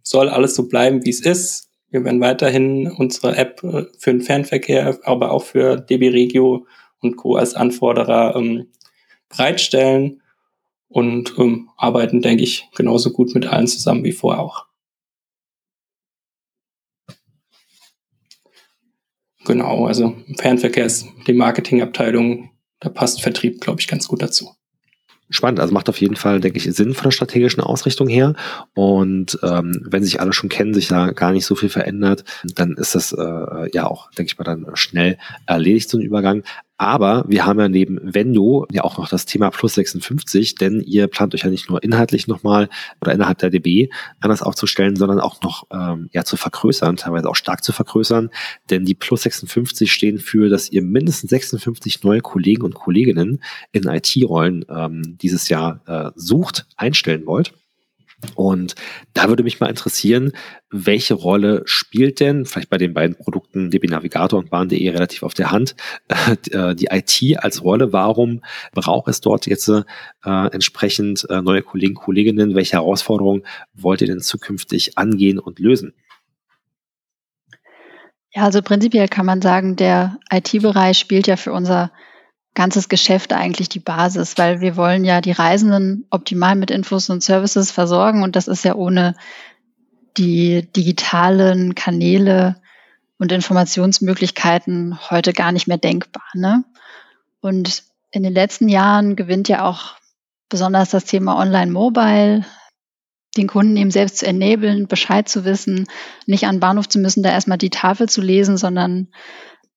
soll 0.03 0.29
alles 0.29 0.55
so 0.55 0.69
bleiben, 0.69 1.05
wie 1.05 1.11
es 1.11 1.21
ist. 1.21 1.71
Wir 1.91 2.05
werden 2.05 2.21
weiterhin 2.21 2.91
unsere 2.91 3.37
App 3.37 3.63
äh, 3.65 3.85
für 3.99 4.11
den 4.13 4.23
Fernverkehr, 4.23 4.99
aber 5.05 5.31
auch 5.31 5.45
für 5.45 5.77
DB 5.77 6.09
Regio 6.09 6.67
und 7.01 7.17
Co. 7.17 7.37
als 7.37 7.55
Anforderer 7.55 8.35
ähm, 8.37 8.69
bereitstellen 9.29 10.23
und 10.89 11.35
ähm, 11.39 11.71
arbeiten, 11.77 12.23
denke 12.23 12.45
ich, 12.45 12.69
genauso 12.75 13.13
gut 13.13 13.35
mit 13.35 13.47
allen 13.47 13.67
zusammen 13.67 14.05
wie 14.05 14.13
vorher 14.13 14.43
auch. 14.43 14.67
Genau, 19.45 19.87
also 19.87 20.17
Fernverkehr 20.39 20.87
ist 20.87 21.07
die 21.27 21.33
Marketingabteilung, 21.33 22.51
da 22.79 22.89
passt 22.89 23.23
Vertrieb, 23.23 23.61
glaube 23.61 23.81
ich, 23.81 23.89
ganz 23.89 24.07
gut 24.07 24.23
dazu 24.23 24.55
spannend. 25.33 25.61
Also 25.61 25.75
macht 25.75 25.89
auf 25.89 26.01
jeden 26.01 26.17
Fall, 26.17 26.41
denke 26.41 26.59
ich, 26.59 26.65
Sinn 26.65 26.95
von 26.95 27.05
der 27.05 27.11
strategischen 27.11 27.63
Ausrichtung 27.63 28.09
her. 28.09 28.35
Und 28.75 29.39
ähm, 29.43 29.85
wenn 29.89 30.05
sich 30.05 30.21
alle 30.21 30.33
schon 30.33 30.49
kennen, 30.49 30.75
sich 30.75 30.89
da 30.89 31.11
gar 31.11 31.33
nicht 31.33 31.47
so 31.47 31.55
viel 31.55 31.69
verändert, 31.69 32.25
dann 32.55 32.73
ist 32.75 32.95
das 32.95 33.13
äh, 33.13 33.71
ja 33.73 33.87
auch, 33.87 34.11
denke 34.13 34.33
ich 34.33 34.39
mal, 34.39 34.45
dann 34.45 34.67
schnell 34.75 35.19
erledigt, 35.47 35.91
so 35.91 35.99
ein 35.99 36.03
Übergang. 36.03 36.45
Aber 36.83 37.25
wir 37.29 37.47
haben 37.47 37.61
ja 37.61 37.69
neben 37.69 38.01
Vendo 38.03 38.67
ja 38.73 38.83
auch 38.83 38.99
noch 38.99 39.09
das 39.09 39.25
Thema 39.25 39.51
Plus 39.51 39.75
56, 39.75 40.57
denn 40.57 40.81
ihr 40.81 41.07
plant 41.07 41.33
euch 41.33 41.45
ja 41.45 41.49
nicht 41.49 41.71
nur 41.71 41.81
inhaltlich 41.81 42.27
nochmal 42.27 42.69
oder 43.01 43.13
innerhalb 43.13 43.39
der 43.39 43.51
DB 43.51 43.89
anders 44.19 44.43
aufzustellen, 44.43 44.97
sondern 44.97 45.21
auch 45.21 45.41
noch 45.43 45.69
ähm, 45.71 46.09
ja 46.11 46.25
zu 46.25 46.37
vergrößern, 46.37 46.97
teilweise 46.97 47.31
auch 47.31 47.37
stark 47.37 47.63
zu 47.63 47.71
vergrößern. 47.71 48.31
Denn 48.69 48.85
die 48.85 48.97
Plus 48.97 49.23
56 49.23 49.93
stehen 49.93 50.19
für, 50.19 50.49
dass 50.49 50.73
ihr 50.73 50.83
mindestens 50.83 51.31
56 51.31 52.03
neue 52.03 52.21
Kollegen 52.21 52.63
und 52.65 52.75
Kolleginnen 52.75 53.41
in 53.71 53.85
IT-Rollen 53.85 54.65
ähm, 54.69 55.19
dieses 55.23 55.49
Jahr 55.49 55.83
äh, 55.87 56.11
sucht, 56.17 56.67
einstellen 56.77 57.27
wollt. 57.27 57.55
Und 58.35 58.75
da 59.15 59.29
würde 59.29 59.43
mich 59.43 59.61
mal 59.61 59.69
interessieren, 59.69 60.33
welche 60.71 61.15
Rolle 61.15 61.63
spielt 61.65 62.21
denn, 62.21 62.47
vielleicht 62.47 62.71
bei 62.71 62.79
den 62.79 62.95
beiden 62.95 63.17
Produkten 63.17 63.71
DB 63.71 63.89
Navigator 63.89 64.39
und 64.39 64.51
Bahn.de 64.51 64.89
relativ 64.89 65.23
auf 65.23 65.35
der 65.35 65.51
Hand, 65.51 65.75
äh, 66.51 66.75
die 66.75 66.89
IT 66.91 67.39
als 67.43 67.63
Rolle? 67.63 67.93
Warum 67.93 68.43
braucht 68.73 69.09
es 69.09 69.21
dort 69.21 69.47
jetzt 69.47 69.69
äh, 69.69 69.83
entsprechend 70.25 71.27
äh, 71.31 71.43
neue 71.43 71.63
Kollegen, 71.63 71.95
Kolleginnen? 71.95 72.55
Welche 72.55 72.75
Herausforderungen 72.75 73.43
wollt 73.75 74.01
ihr 74.01 74.07
denn 74.07 74.21
zukünftig 74.21 74.99
angehen 74.99 75.39
und 75.39 75.59
lösen? 75.59 75.93
Ja, 78.35 78.45
also 78.45 78.63
prinzipiell 78.63 79.09
kann 79.09 79.27
man 79.27 79.43
sagen, 79.43 79.77
der 79.77 80.19
IT-Bereich 80.33 80.99
spielt 80.99 81.27
ja 81.27 81.37
für 81.37 81.53
unser 81.53 81.93
ganzes 82.55 82.89
Geschäft 82.89 83.33
eigentlich 83.33 83.69
die 83.69 83.81
Basis, 83.81 84.37
weil 84.37 84.61
wir 84.61 84.77
wollen 84.77 85.05
ja 85.05 85.21
die 85.21 85.33
Reisenden 85.33 86.07
optimal 86.11 86.55
mit 86.55 86.71
Infos 86.71 87.09
und 87.09 87.23
Services 87.23 87.71
versorgen 87.71 88.23
und 88.23 88.37
das 88.37 88.49
ist 88.49 88.65
ja 88.65 88.75
ohne 88.75 89.15
die 90.19 90.69
digitalen 90.77 91.75
Kanäle 91.75 92.57
und 93.19 93.33
Informationsmöglichkeiten 93.33 94.99
heute 95.11 95.33
gar 95.33 95.53
nicht 95.53 95.67
mehr 95.67 95.79
denkbar. 95.79 96.25
Ne? 96.35 96.65
Und 97.41 97.85
in 98.11 98.23
den 98.23 98.35
letzten 98.35 98.69
Jahren 98.69 99.17
gewinnt 99.17 99.49
ja 99.49 99.65
auch 99.65 99.97
besonders 100.49 100.91
das 100.91 101.05
Thema 101.05 101.39
Online-Mobile, 101.39 102.45
den 103.39 103.47
Kunden 103.47 103.77
eben 103.79 103.91
selbst 103.91 104.19
zu 104.19 104.27
enablen, 104.27 104.87
Bescheid 104.89 105.27
zu 105.27 105.47
wissen, 105.47 105.87
nicht 106.27 106.47
an 106.47 106.61
Bahnhof 106.61 106.89
zu 106.89 106.99
müssen, 106.99 107.23
da 107.23 107.31
erstmal 107.31 107.57
die 107.57 107.71
Tafel 107.71 108.09
zu 108.09 108.21
lesen, 108.21 108.59
sondern 108.59 109.09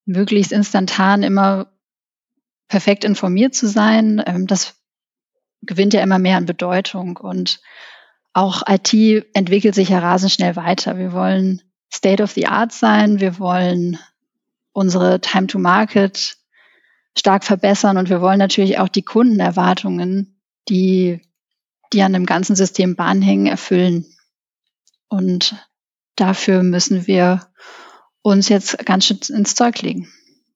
möglichst 0.06 0.52
instantan 0.52 1.24
immer 1.24 1.68
perfekt 2.68 3.04
informiert 3.04 3.56
zu 3.56 3.68
sein, 3.68 4.24
ähm, 4.26 4.48
das 4.48 4.76
gewinnt 5.62 5.94
ja 5.94 6.02
immer 6.02 6.20
mehr 6.20 6.38
an 6.38 6.46
Bedeutung. 6.46 7.18
Und 7.18 7.60
auch 8.34 8.64
IT 8.68 8.94
entwickelt 9.34 9.76
sich 9.76 9.90
ja 9.90 10.00
rasend 10.00 10.32
schnell 10.32 10.56
weiter. 10.56 10.98
Wir 10.98 11.14
wollen 11.14 11.62
State 11.94 12.22
of 12.22 12.32
the 12.32 12.48
Art 12.48 12.72
sein, 12.72 13.20
wir 13.20 13.40
wollen 13.40 13.98
unsere 14.74 15.22
Time 15.22 15.48
to 15.48 15.58
Market 15.58 16.38
stark 17.18 17.46
verbessern 17.46 17.98
und 17.98 18.10
wir 18.10 18.20
wollen 18.20 18.40
natürlich 18.40 18.78
auch 18.78 18.90
die 18.90 19.04
Kundenerwartungen, 19.04 20.38
die, 20.68 21.22
die 21.94 22.02
an 22.02 22.12
dem 22.12 22.26
ganzen 22.26 22.58
System 22.58 22.98
Bahn 22.98 23.22
hängen, 23.22 23.46
erfüllen. 23.46 24.06
Und 25.08 25.56
dafür 26.18 26.62
müssen 26.64 27.08
wir 27.08 27.48
uns 28.22 28.50
jetzt 28.50 28.86
ganz 28.86 29.06
schön 29.06 29.20
ins 29.30 29.56
Zeug 29.56 29.82
legen. 29.82 30.12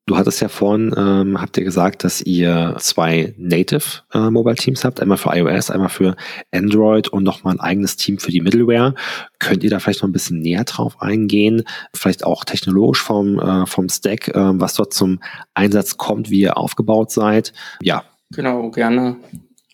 Du 0.10 0.18
hattest 0.18 0.42
ja 0.42 0.48
vorhin, 0.48 0.92
ähm, 0.98 1.40
habt 1.40 1.56
ihr 1.60 1.64
gesagt, 1.64 2.04
dass 2.04 2.20
ihr 2.20 2.76
zwei 2.80 3.36
Native 3.38 4.02
äh, 4.12 4.32
Mobile 4.32 4.56
Teams 4.56 4.84
habt, 4.84 5.00
einmal 5.00 5.20
für 5.20 5.38
iOS, 5.38 5.70
einmal 5.70 5.90
für 5.90 6.16
Android 6.52 7.10
und 7.10 7.22
nochmal 7.22 7.54
ein 7.54 7.60
eigenes 7.60 7.96
Team 7.96 8.18
für 8.18 8.32
die 8.32 8.42
Middleware. 8.42 8.96
Könnt 9.38 9.64
ihr 9.64 9.70
da 9.70 9.78
vielleicht 9.78 10.02
noch 10.02 10.10
ein 10.10 10.12
bisschen 10.12 10.40
näher 10.40 10.64
drauf 10.64 11.00
eingehen? 11.00 11.64
Vielleicht 11.94 12.24
auch 12.24 12.44
technologisch 12.44 13.04
vom, 13.04 13.38
äh, 13.38 13.68
vom 13.68 13.88
Stack, 13.88 14.30
äh, 14.30 14.60
was 14.60 14.74
dort 14.74 14.96
zum 14.96 15.20
Einsatz 15.54 15.98
kommt, 15.98 16.32
wie 16.32 16.42
ihr 16.42 16.58
aufgebaut 16.58 17.12
seid? 17.12 17.54
Ja. 17.80 18.04
Genau, 18.32 18.72
gerne. 18.72 19.18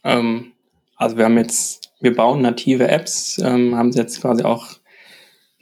Ähm, 0.03 0.47
also 0.97 1.15
wir 1.15 1.23
haben 1.23 1.37
jetzt, 1.37 1.93
wir 2.01 2.13
bauen 2.13 2.41
native 2.41 2.89
Apps, 2.89 3.37
ähm, 3.41 3.73
haben 3.77 3.91
jetzt 3.91 4.19
quasi 4.19 4.43
auch 4.43 4.67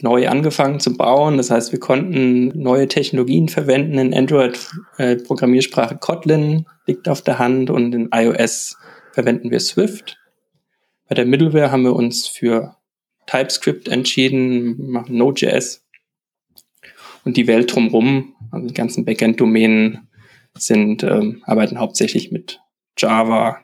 neu 0.04 0.28
angefangen 0.28 0.82
zu 0.82 0.96
bauen. 0.96 1.38
Das 1.38 1.50
heißt, 1.50 1.72
wir 1.72 1.80
konnten 1.80 2.50
neue 2.62 2.90
Technologien 2.90 3.48
verwenden. 3.48 3.98
In 3.98 4.14
Android-Programmiersprache 4.14 5.96
äh, 5.96 5.98
Kotlin 5.98 6.66
liegt 6.86 7.08
auf 7.08 7.22
der 7.22 7.40
Hand 7.40 7.70
und 7.70 7.96
in 7.96 8.10
iOS 8.14 8.78
verwenden 9.14 9.50
wir 9.50 9.62
Swift. 9.62 10.18
Bei 11.08 11.16
der 11.16 11.26
Middleware 11.26 11.72
haben 11.72 11.84
wir 11.84 11.96
uns 11.96 12.28
für 12.28 12.76
TypeScript 13.28 13.88
entschieden, 13.88 14.92
machen 14.92 15.16
Node.js. 15.18 15.86
Und 17.24 17.38
die 17.38 17.48
Welt 17.48 17.74
drumherum, 17.74 18.36
also 18.52 18.68
die 18.68 18.74
ganzen 18.74 19.06
Backend-Domänen, 19.06 20.10
sind, 20.56 21.04
ähm, 21.04 21.42
arbeiten 21.46 21.80
hauptsächlich 21.80 22.32
mit 22.32 22.60
Java. 22.98 23.60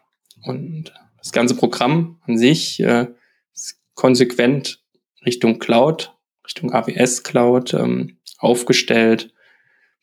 Und 0.46 0.94
das 1.18 1.34
ganze 1.34 1.56
Programm 1.56 2.22
an 2.26 2.38
sich 2.38 2.80
äh, 2.80 3.08
ist 3.54 3.82
konsequent 3.94 4.82
Richtung 5.26 5.60
Cloud 5.60 6.14
Richtung 6.50 6.74
AWS 6.74 7.24
Cloud 7.24 7.74
ähm, 7.76 8.18
aufgestellt 8.40 9.32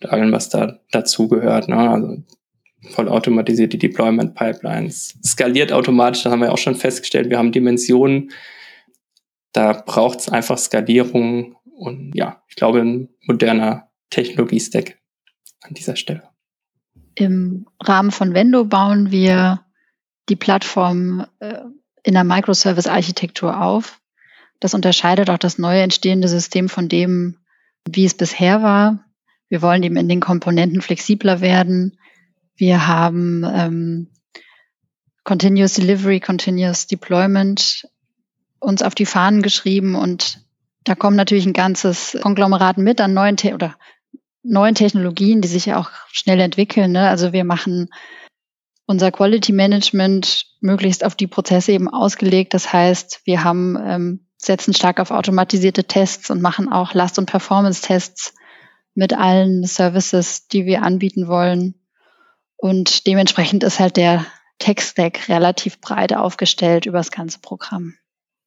mit 0.00 0.10
allem, 0.10 0.30
was 0.30 0.48
da 0.48 0.78
dazugehört. 0.92 1.68
Ne? 1.68 1.76
Also 1.76 2.22
voll 2.90 3.08
automatisierte 3.08 3.78
Deployment 3.78 4.34
Pipelines, 4.34 5.18
skaliert 5.24 5.72
automatisch, 5.72 6.22
das 6.22 6.32
haben 6.32 6.42
wir 6.42 6.52
auch 6.52 6.58
schon 6.58 6.76
festgestellt. 6.76 7.30
Wir 7.30 7.38
haben 7.38 7.50
Dimensionen, 7.50 8.30
da 9.52 9.72
braucht 9.72 10.20
es 10.20 10.28
einfach 10.28 10.58
Skalierung 10.58 11.56
und 11.64 12.12
ja, 12.14 12.42
ich 12.48 12.56
glaube, 12.56 12.80
ein 12.80 13.08
moderner 13.22 13.90
Technologie-Stack 14.10 14.98
an 15.62 15.74
dieser 15.74 15.96
Stelle. 15.96 16.22
Im 17.16 17.66
Rahmen 17.82 18.12
von 18.12 18.34
Vendo 18.34 18.64
bauen 18.64 19.10
wir 19.10 19.64
die 20.28 20.36
Plattform 20.36 21.26
äh, 21.40 21.62
in 22.02 22.14
der 22.14 22.24
Microservice-Architektur 22.24 23.60
auf. 23.60 24.00
Das 24.60 24.74
unterscheidet 24.74 25.30
auch 25.30 25.38
das 25.38 25.58
neue 25.58 25.82
entstehende 25.82 26.28
System 26.28 26.68
von 26.68 26.88
dem, 26.88 27.38
wie 27.88 28.04
es 28.04 28.14
bisher 28.14 28.62
war. 28.62 29.04
Wir 29.48 29.62
wollen 29.62 29.82
eben 29.82 29.96
in 29.96 30.08
den 30.08 30.20
Komponenten 30.20 30.82
flexibler 30.82 31.40
werden. 31.40 31.98
Wir 32.56 32.86
haben 32.86 33.44
ähm, 33.44 34.08
Continuous 35.24 35.74
Delivery, 35.74 36.20
Continuous 36.20 36.86
Deployment 36.86 37.88
uns 38.58 38.82
auf 38.82 38.94
die 38.94 39.06
Fahnen 39.06 39.42
geschrieben 39.42 39.94
und 39.94 40.40
da 40.84 40.94
kommt 40.94 41.16
natürlich 41.16 41.46
ein 41.46 41.52
ganzes 41.52 42.16
Konglomerat 42.22 42.78
mit 42.78 43.00
an 43.00 43.12
neuen 43.12 43.36
Te 43.36 43.54
oder 43.54 43.76
neuen 44.42 44.74
Technologien, 44.74 45.40
die 45.40 45.48
sich 45.48 45.66
ja 45.66 45.78
auch 45.78 45.90
schnell 46.12 46.40
entwickeln. 46.40 46.92
Ne? 46.92 47.08
Also 47.08 47.32
wir 47.32 47.44
machen 47.44 47.88
unser 48.86 49.10
Quality 49.10 49.52
Management 49.52 50.46
möglichst 50.60 51.04
auf 51.04 51.16
die 51.16 51.26
Prozesse 51.26 51.72
eben 51.72 51.88
ausgelegt. 51.88 52.54
Das 52.54 52.72
heißt, 52.72 53.22
wir 53.24 53.42
haben 53.42 53.76
ähm, 53.84 54.25
setzen 54.46 54.74
stark 54.74 55.00
auf 55.00 55.10
automatisierte 55.10 55.84
Tests 55.84 56.30
und 56.30 56.40
machen 56.40 56.72
auch 56.72 56.94
Last- 56.94 57.18
und 57.18 57.26
Performance-Tests 57.26 58.34
mit 58.94 59.12
allen 59.12 59.64
Services, 59.64 60.48
die 60.48 60.64
wir 60.64 60.82
anbieten 60.82 61.28
wollen. 61.28 61.74
Und 62.56 63.06
dementsprechend 63.06 63.62
ist 63.62 63.78
halt 63.78 63.96
der 63.96 64.24
Tech-Stack 64.58 65.28
relativ 65.28 65.80
breit 65.80 66.14
aufgestellt 66.14 66.86
über 66.86 66.98
das 66.98 67.10
ganze 67.10 67.38
Programm. 67.40 67.94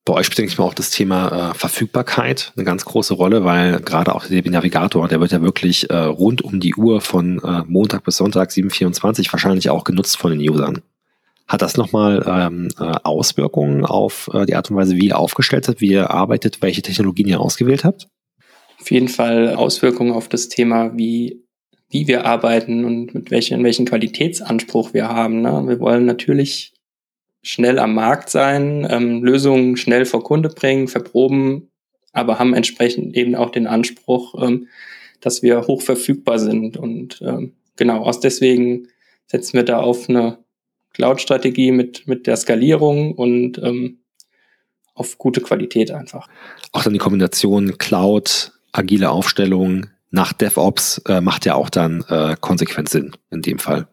Bei 0.06 0.16
euch 0.16 0.26
spielt, 0.26 0.40
denke 0.40 0.52
ich 0.54 0.58
mal, 0.58 0.66
auch 0.66 0.74
das 0.74 0.90
Thema 0.90 1.52
äh, 1.52 1.54
Verfügbarkeit 1.54 2.52
eine 2.56 2.66
ganz 2.66 2.84
große 2.84 3.14
Rolle, 3.14 3.44
weil 3.44 3.80
gerade 3.82 4.16
auch 4.16 4.26
der 4.26 4.42
Navigator, 4.50 5.08
der 5.08 5.20
wird 5.20 5.32
ja 5.32 5.44
wirklich 5.44 5.88
äh, 5.92 5.96
rund 5.96 6.42
um 6.42 6.60
die 6.60 6.74
Uhr 6.74 7.02
von 7.02 7.40
äh, 7.44 7.64
Montag 7.68 8.06
bis 8.06 8.18
Sonntag 8.18 8.50
7.24 8.50 9.32
wahrscheinlich 9.32 9.70
auch 9.70 9.84
genutzt 9.84 10.18
von 10.18 10.32
den 10.32 10.50
Usern. 10.50 10.82
Hat 11.50 11.64
das 11.64 11.78
nochmal 11.78 12.24
ähm, 12.28 12.68
äh, 12.80 12.84
Auswirkungen 13.04 13.84
auf 13.84 14.30
äh, 14.32 14.46
die 14.46 14.54
Art 14.54 14.70
und 14.70 14.78
Weise, 14.78 14.96
wie 14.96 15.08
ihr 15.08 15.18
aufgestellt 15.18 15.68
habt, 15.68 15.82
wie 15.82 15.90
ihr 15.90 16.12
arbeitet, 16.12 16.62
welche 16.62 16.84
Technologien 16.84 17.28
ihr 17.28 17.42
ausgewählt 17.42 17.84
habt? 17.84 18.08
Auf 18.80 18.92
jeden 18.92 19.08
Fall 19.08 19.56
Auswirkungen 19.56 20.14
auf 20.14 20.30
das 20.30 20.48
Thema, 20.48 20.96
wie, 20.96 21.44
wie 21.90 22.08
wir 22.08 22.28
arbeiten 22.28 22.86
und 22.86 23.16
mit 23.16 23.32
welchen, 23.32 23.64
welchen 23.64 23.88
Qualitätsanspruch 23.88 24.94
wir 24.94 25.10
haben. 25.10 25.42
Ne? 25.42 25.64
Wir 25.68 25.80
wollen 25.80 26.06
natürlich 26.06 26.76
schnell 27.42 27.80
am 27.80 27.96
Markt 27.96 28.30
sein, 28.30 28.88
ähm, 28.88 29.24
Lösungen 29.24 29.76
schnell 29.76 30.06
vor 30.06 30.24
Kunde 30.24 30.50
bringen, 30.50 30.88
verproben, 30.88 31.72
aber 32.14 32.38
haben 32.38 32.54
entsprechend 32.54 33.16
eben 33.16 33.34
auch 33.34 33.50
den 33.50 33.66
Anspruch, 33.66 34.36
ähm, 34.40 34.68
dass 35.20 35.42
wir 35.42 35.66
hoch 35.66 35.82
verfügbar 35.82 36.38
sind. 36.38 36.78
Und 36.78 37.24
ähm, 37.26 37.54
genau, 37.76 38.04
aus 38.04 38.20
deswegen 38.20 38.88
setzen 39.26 39.54
wir 39.54 39.64
da 39.64 39.80
auf 39.80 40.10
eine 40.10 40.38
Cloud-Strategie 40.94 41.72
mit, 41.72 42.08
mit 42.08 42.28
der 42.28 42.38
Skalierung 42.38 43.14
und 43.14 43.58
ähm, 43.60 44.00
auf 44.94 45.18
gute 45.18 45.42
Qualität 45.42 45.92
einfach. 45.92 46.28
Auch 46.72 46.84
dann 46.84 46.94
die 46.94 47.00
Kombination 47.00 47.78
Cloud, 47.78 48.52
agile 48.72 49.10
Aufstellung 49.10 49.88
nach 50.12 50.34
DevOps 50.34 51.00
äh, 51.08 51.22
macht 51.22 51.46
ja 51.46 51.56
auch 51.56 51.70
dann 51.70 52.04
äh, 52.10 52.36
konsequent 52.40 52.90
Sinn 52.90 53.12
in 53.32 53.42
dem 53.42 53.60
Fall. 53.60 53.88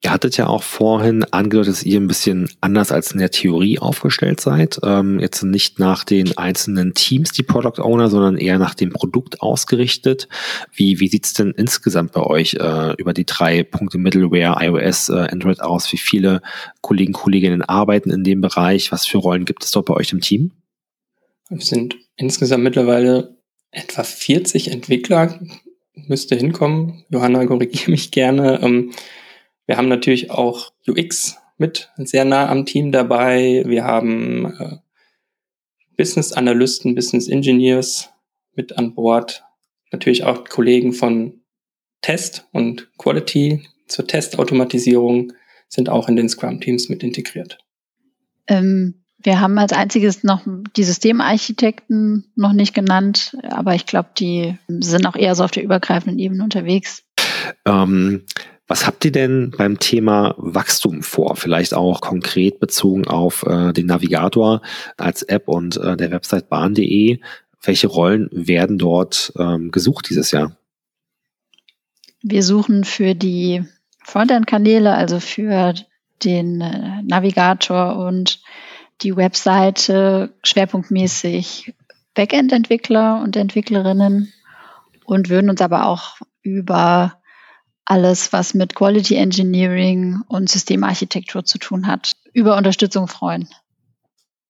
Ihr 0.00 0.12
hattet 0.12 0.36
ja 0.36 0.46
auch 0.46 0.62
vorhin 0.62 1.24
angedeutet, 1.24 1.72
dass 1.72 1.82
ihr 1.82 1.98
ein 1.98 2.06
bisschen 2.06 2.48
anders 2.60 2.92
als 2.92 3.10
in 3.10 3.18
der 3.18 3.32
Theorie 3.32 3.80
aufgestellt 3.80 4.40
seid. 4.40 4.78
Ähm, 4.84 5.18
jetzt 5.18 5.42
nicht 5.42 5.80
nach 5.80 6.04
den 6.04 6.38
einzelnen 6.38 6.94
Teams, 6.94 7.32
die 7.32 7.42
Product 7.42 7.82
Owner, 7.82 8.08
sondern 8.08 8.36
eher 8.36 8.60
nach 8.60 8.76
dem 8.76 8.90
Produkt 8.90 9.42
ausgerichtet. 9.42 10.28
Wie, 10.72 11.00
wie 11.00 11.08
sieht's 11.08 11.32
denn 11.32 11.50
insgesamt 11.50 12.12
bei 12.12 12.22
euch 12.22 12.54
äh, 12.54 12.94
über 12.96 13.12
die 13.12 13.26
drei 13.26 13.64
Punkte 13.64 13.98
Middleware, 13.98 14.64
iOS, 14.64 15.08
äh, 15.08 15.26
Android 15.32 15.60
aus? 15.60 15.92
Wie 15.92 15.98
viele 15.98 16.42
Kollegen, 16.80 17.12
Kolleginnen 17.12 17.62
arbeiten 17.62 18.10
in 18.10 18.22
dem 18.22 18.40
Bereich? 18.40 18.92
Was 18.92 19.04
für 19.04 19.18
Rollen 19.18 19.46
gibt 19.46 19.64
es 19.64 19.72
dort 19.72 19.86
bei 19.86 19.94
euch 19.94 20.12
im 20.12 20.20
Team? 20.20 20.52
Wir 21.48 21.60
sind 21.60 21.96
insgesamt 22.14 22.62
mittlerweile 22.62 23.36
etwa 23.72 24.04
40 24.04 24.70
Entwickler, 24.70 25.40
müsste 26.06 26.36
hinkommen. 26.36 27.04
Johanna, 27.10 27.44
korrigiere 27.46 27.90
mich 27.90 28.12
gerne. 28.12 28.60
Ähm, 28.62 28.92
wir 29.68 29.76
haben 29.76 29.88
natürlich 29.88 30.30
auch 30.30 30.72
UX 30.88 31.36
mit 31.58 31.90
sehr 31.98 32.24
nah 32.24 32.48
am 32.48 32.64
Team 32.64 32.90
dabei. 32.90 33.62
Wir 33.66 33.84
haben 33.84 34.46
äh, 34.58 34.76
Business 35.96 36.32
Analysten, 36.32 36.94
Business 36.94 37.28
Engineers 37.28 38.08
mit 38.54 38.78
an 38.78 38.94
Bord. 38.94 39.44
Natürlich 39.92 40.24
auch 40.24 40.44
Kollegen 40.44 40.94
von 40.94 41.42
Test 42.00 42.48
und 42.52 42.88
Quality 42.96 43.68
zur 43.86 44.06
Testautomatisierung 44.06 45.34
sind 45.68 45.90
auch 45.90 46.08
in 46.08 46.16
den 46.16 46.30
Scrum-Teams 46.30 46.88
mit 46.88 47.02
integriert. 47.02 47.58
Ähm, 48.46 49.04
wir 49.18 49.40
haben 49.40 49.58
als 49.58 49.72
einziges 49.72 50.24
noch 50.24 50.46
die 50.76 50.84
Systemarchitekten 50.84 52.32
noch 52.36 52.54
nicht 52.54 52.72
genannt, 52.72 53.36
aber 53.42 53.74
ich 53.74 53.84
glaube, 53.84 54.10
die 54.16 54.56
sind 54.68 55.06
auch 55.06 55.16
eher 55.16 55.34
so 55.34 55.44
auf 55.44 55.50
der 55.50 55.64
übergreifenden 55.64 56.18
Ebene 56.18 56.42
unterwegs. 56.42 57.02
Ähm, 57.66 58.24
was 58.68 58.86
habt 58.86 59.04
ihr 59.06 59.12
denn 59.12 59.50
beim 59.56 59.78
Thema 59.78 60.34
Wachstum 60.36 61.02
vor? 61.02 61.36
Vielleicht 61.36 61.72
auch 61.72 62.02
konkret 62.02 62.60
bezogen 62.60 63.08
auf 63.08 63.42
äh, 63.44 63.72
den 63.72 63.86
Navigator 63.86 64.60
als 64.98 65.22
App 65.22 65.48
und 65.48 65.78
äh, 65.78 65.96
der 65.96 66.10
Website 66.10 66.50
bahn.de. 66.50 67.18
Welche 67.62 67.86
Rollen 67.86 68.28
werden 68.30 68.76
dort 68.76 69.32
ähm, 69.38 69.70
gesucht 69.70 70.10
dieses 70.10 70.30
Jahr? 70.30 70.56
Wir 72.22 72.42
suchen 72.42 72.84
für 72.84 73.14
die 73.14 73.64
Frontend-Kanäle, 74.04 74.94
also 74.94 75.18
für 75.18 75.74
den 76.22 76.60
äh, 76.60 77.02
Navigator 77.02 77.96
und 77.96 78.42
die 79.00 79.16
Webseite 79.16 80.34
schwerpunktmäßig 80.42 81.74
Backend-Entwickler 82.14 83.22
und 83.22 83.36
Entwicklerinnen 83.36 84.32
und 85.04 85.30
würden 85.30 85.48
uns 85.48 85.62
aber 85.62 85.86
auch 85.86 86.18
über 86.42 87.17
alles, 87.88 88.32
was 88.34 88.52
mit 88.52 88.74
Quality 88.74 89.16
Engineering 89.16 90.20
und 90.28 90.50
Systemarchitektur 90.50 91.44
zu 91.44 91.58
tun 91.58 91.86
hat, 91.86 92.12
über 92.34 92.56
Unterstützung 92.56 93.08
freuen. 93.08 93.48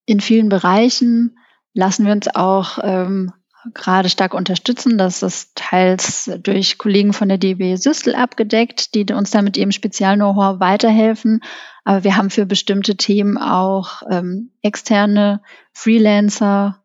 In 0.06 0.20
vielen 0.20 0.48
Bereichen 0.48 1.38
lassen 1.72 2.04
wir 2.04 2.12
uns 2.12 2.34
auch 2.34 2.78
ähm, 2.82 3.32
gerade 3.74 4.08
stark 4.08 4.34
unterstützen. 4.34 4.98
Das 4.98 5.22
ist 5.22 5.54
teils 5.54 6.30
durch 6.42 6.78
Kollegen 6.78 7.12
von 7.12 7.28
der 7.28 7.38
DB 7.38 7.76
Systel 7.76 8.16
abgedeckt, 8.16 8.94
die 8.94 9.04
uns 9.12 9.30
da 9.30 9.40
mit 9.40 9.56
ihrem 9.56 9.70
Spezial-Know-how 9.70 10.58
weiterhelfen. 10.58 11.40
Aber 11.84 12.02
wir 12.02 12.16
haben 12.16 12.30
für 12.30 12.44
bestimmte 12.44 12.96
Themen 12.96 13.38
auch 13.38 14.02
ähm, 14.10 14.50
externe 14.62 15.42
Freelancer 15.72 16.82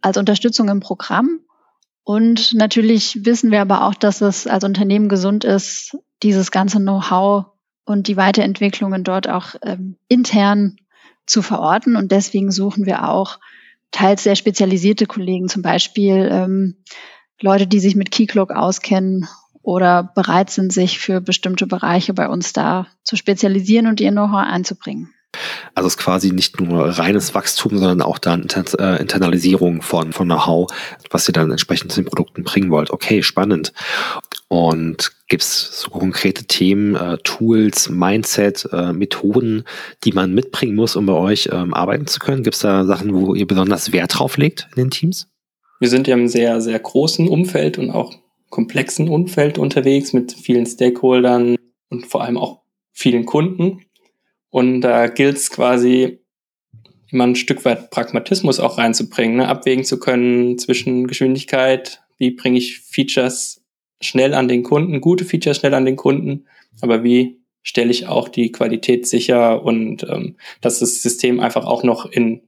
als 0.00 0.16
Unterstützung 0.16 0.68
im 0.68 0.78
Programm. 0.78 1.40
Und 2.04 2.52
natürlich 2.52 3.24
wissen 3.24 3.50
wir 3.50 3.62
aber 3.62 3.84
auch, 3.86 3.94
dass 3.94 4.20
es 4.20 4.46
als 4.46 4.62
Unternehmen 4.62 5.08
gesund 5.08 5.44
ist, 5.44 5.96
dieses 6.22 6.50
ganze 6.50 6.78
Know-how 6.78 7.46
und 7.86 8.08
die 8.08 8.16
Weiterentwicklungen 8.16 9.04
dort 9.04 9.28
auch 9.28 9.54
ähm, 9.62 9.96
intern 10.08 10.76
zu 11.26 11.40
verorten. 11.40 11.96
Und 11.96 12.12
deswegen 12.12 12.50
suchen 12.50 12.84
wir 12.84 13.08
auch 13.08 13.38
teils 13.90 14.24
sehr 14.24 14.36
spezialisierte 14.36 15.06
Kollegen, 15.06 15.48
zum 15.48 15.62
Beispiel 15.62 16.28
ähm, 16.30 16.76
Leute, 17.40 17.66
die 17.66 17.80
sich 17.80 17.96
mit 17.96 18.10
Keycloak 18.10 18.50
auskennen 18.50 19.26
oder 19.62 20.02
bereit 20.02 20.50
sind, 20.50 20.72
sich 20.72 20.98
für 20.98 21.22
bestimmte 21.22 21.66
Bereiche 21.66 22.12
bei 22.12 22.28
uns 22.28 22.52
da 22.52 22.86
zu 23.02 23.16
spezialisieren 23.16 23.86
und 23.86 24.00
ihr 24.00 24.10
Know-how 24.10 24.46
einzubringen. 24.46 25.14
Also 25.74 25.86
es 25.86 25.94
ist 25.94 25.98
quasi 25.98 26.32
nicht 26.32 26.60
nur 26.60 26.86
reines 26.86 27.34
Wachstum, 27.34 27.78
sondern 27.78 28.02
auch 28.02 28.18
dann 28.18 28.42
Inter 28.42 28.64
äh, 28.78 29.00
Internalisierung 29.00 29.82
von, 29.82 30.12
von 30.12 30.26
Know-how, 30.26 30.70
was 31.10 31.28
ihr 31.28 31.32
dann 31.32 31.50
entsprechend 31.50 31.92
zu 31.92 32.00
den 32.00 32.08
Produkten 32.08 32.44
bringen 32.44 32.70
wollt. 32.70 32.90
Okay, 32.90 33.22
spannend. 33.22 33.72
Und 34.48 35.12
gibt 35.28 35.42
es 35.42 35.80
so 35.80 35.90
konkrete 35.90 36.44
Themen, 36.44 36.94
äh, 36.94 37.18
Tools, 37.24 37.88
Mindset, 37.88 38.68
äh, 38.72 38.92
Methoden, 38.92 39.64
die 40.04 40.12
man 40.12 40.32
mitbringen 40.32 40.76
muss, 40.76 40.96
um 40.96 41.06
bei 41.06 41.14
euch 41.14 41.48
ähm, 41.52 41.74
arbeiten 41.74 42.06
zu 42.06 42.20
können? 42.20 42.42
Gibt 42.42 42.54
es 42.54 42.62
da 42.62 42.84
Sachen, 42.84 43.14
wo 43.14 43.34
ihr 43.34 43.46
besonders 43.46 43.92
Wert 43.92 44.18
drauf 44.18 44.36
legt 44.36 44.68
in 44.76 44.82
den 44.82 44.90
Teams? 44.90 45.28
Wir 45.80 45.88
sind 45.88 46.06
ja 46.06 46.14
im 46.14 46.28
sehr, 46.28 46.60
sehr 46.60 46.78
großen 46.78 47.28
Umfeld 47.28 47.78
und 47.78 47.90
auch 47.90 48.14
komplexen 48.48 49.08
Umfeld 49.08 49.58
unterwegs 49.58 50.12
mit 50.12 50.32
vielen 50.32 50.66
Stakeholdern 50.66 51.56
und 51.90 52.06
vor 52.06 52.22
allem 52.22 52.38
auch 52.38 52.62
vielen 52.92 53.26
Kunden. 53.26 53.83
Und 54.54 54.82
da 54.82 55.08
gilt 55.08 55.36
es 55.36 55.50
quasi, 55.50 56.20
immer 57.10 57.24
ein 57.24 57.34
Stück 57.34 57.64
weit 57.64 57.90
Pragmatismus 57.90 58.60
auch 58.60 58.78
reinzubringen, 58.78 59.38
ne? 59.38 59.48
abwägen 59.48 59.84
zu 59.84 59.98
können 59.98 60.58
zwischen 60.58 61.08
Geschwindigkeit, 61.08 62.04
wie 62.18 62.30
bringe 62.30 62.58
ich 62.58 62.78
Features 62.78 63.64
schnell 64.00 64.32
an 64.32 64.46
den 64.46 64.62
Kunden, 64.62 65.00
gute 65.00 65.24
Features 65.24 65.56
schnell 65.56 65.74
an 65.74 65.84
den 65.84 65.96
Kunden, 65.96 66.46
aber 66.80 67.02
wie 67.02 67.40
stelle 67.64 67.90
ich 67.90 68.06
auch 68.06 68.28
die 68.28 68.52
Qualität 68.52 69.08
sicher 69.08 69.64
und 69.64 70.04
ähm, 70.04 70.36
dass 70.60 70.78
das 70.78 71.02
System 71.02 71.40
einfach 71.40 71.66
auch 71.66 71.82
noch 71.82 72.06
in 72.06 72.42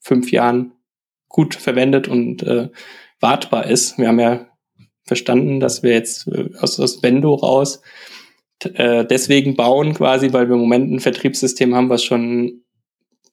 fünf 0.00 0.30
Jahren 0.30 0.72
gut 1.28 1.54
verwendet 1.54 2.08
und 2.08 2.42
äh, 2.42 2.68
wartbar 3.20 3.68
ist. 3.68 3.96
Wir 3.96 4.08
haben 4.08 4.20
ja 4.20 4.48
verstanden, 5.06 5.60
dass 5.60 5.82
wir 5.82 5.92
jetzt 5.92 6.26
äh, 6.28 6.50
aus, 6.60 6.78
aus 6.78 7.02
Vendo 7.02 7.32
raus 7.32 7.80
äh, 8.64 9.04
deswegen 9.04 9.56
bauen 9.56 9.94
quasi, 9.94 10.32
weil 10.32 10.48
wir 10.48 10.54
im 10.54 10.60
Moment 10.60 10.90
ein 10.90 11.00
Vertriebssystem 11.00 11.74
haben, 11.74 11.88
was 11.88 12.04
schon 12.04 12.62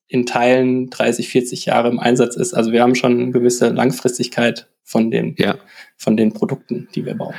in 0.08 0.26
Teilen 0.26 0.88
30, 0.90 1.28
40 1.28 1.66
Jahre 1.66 1.88
im 1.88 1.98
Einsatz 1.98 2.36
ist. 2.36 2.54
Also 2.54 2.72
wir 2.72 2.82
haben 2.82 2.94
schon 2.94 3.20
eine 3.20 3.32
gewisse 3.32 3.70
Langfristigkeit 3.70 4.68
von 4.84 5.10
den, 5.10 5.34
ja. 5.38 5.56
von 5.96 6.16
den 6.16 6.32
Produkten, 6.32 6.88
die 6.94 7.04
wir 7.04 7.14
bauen. 7.14 7.34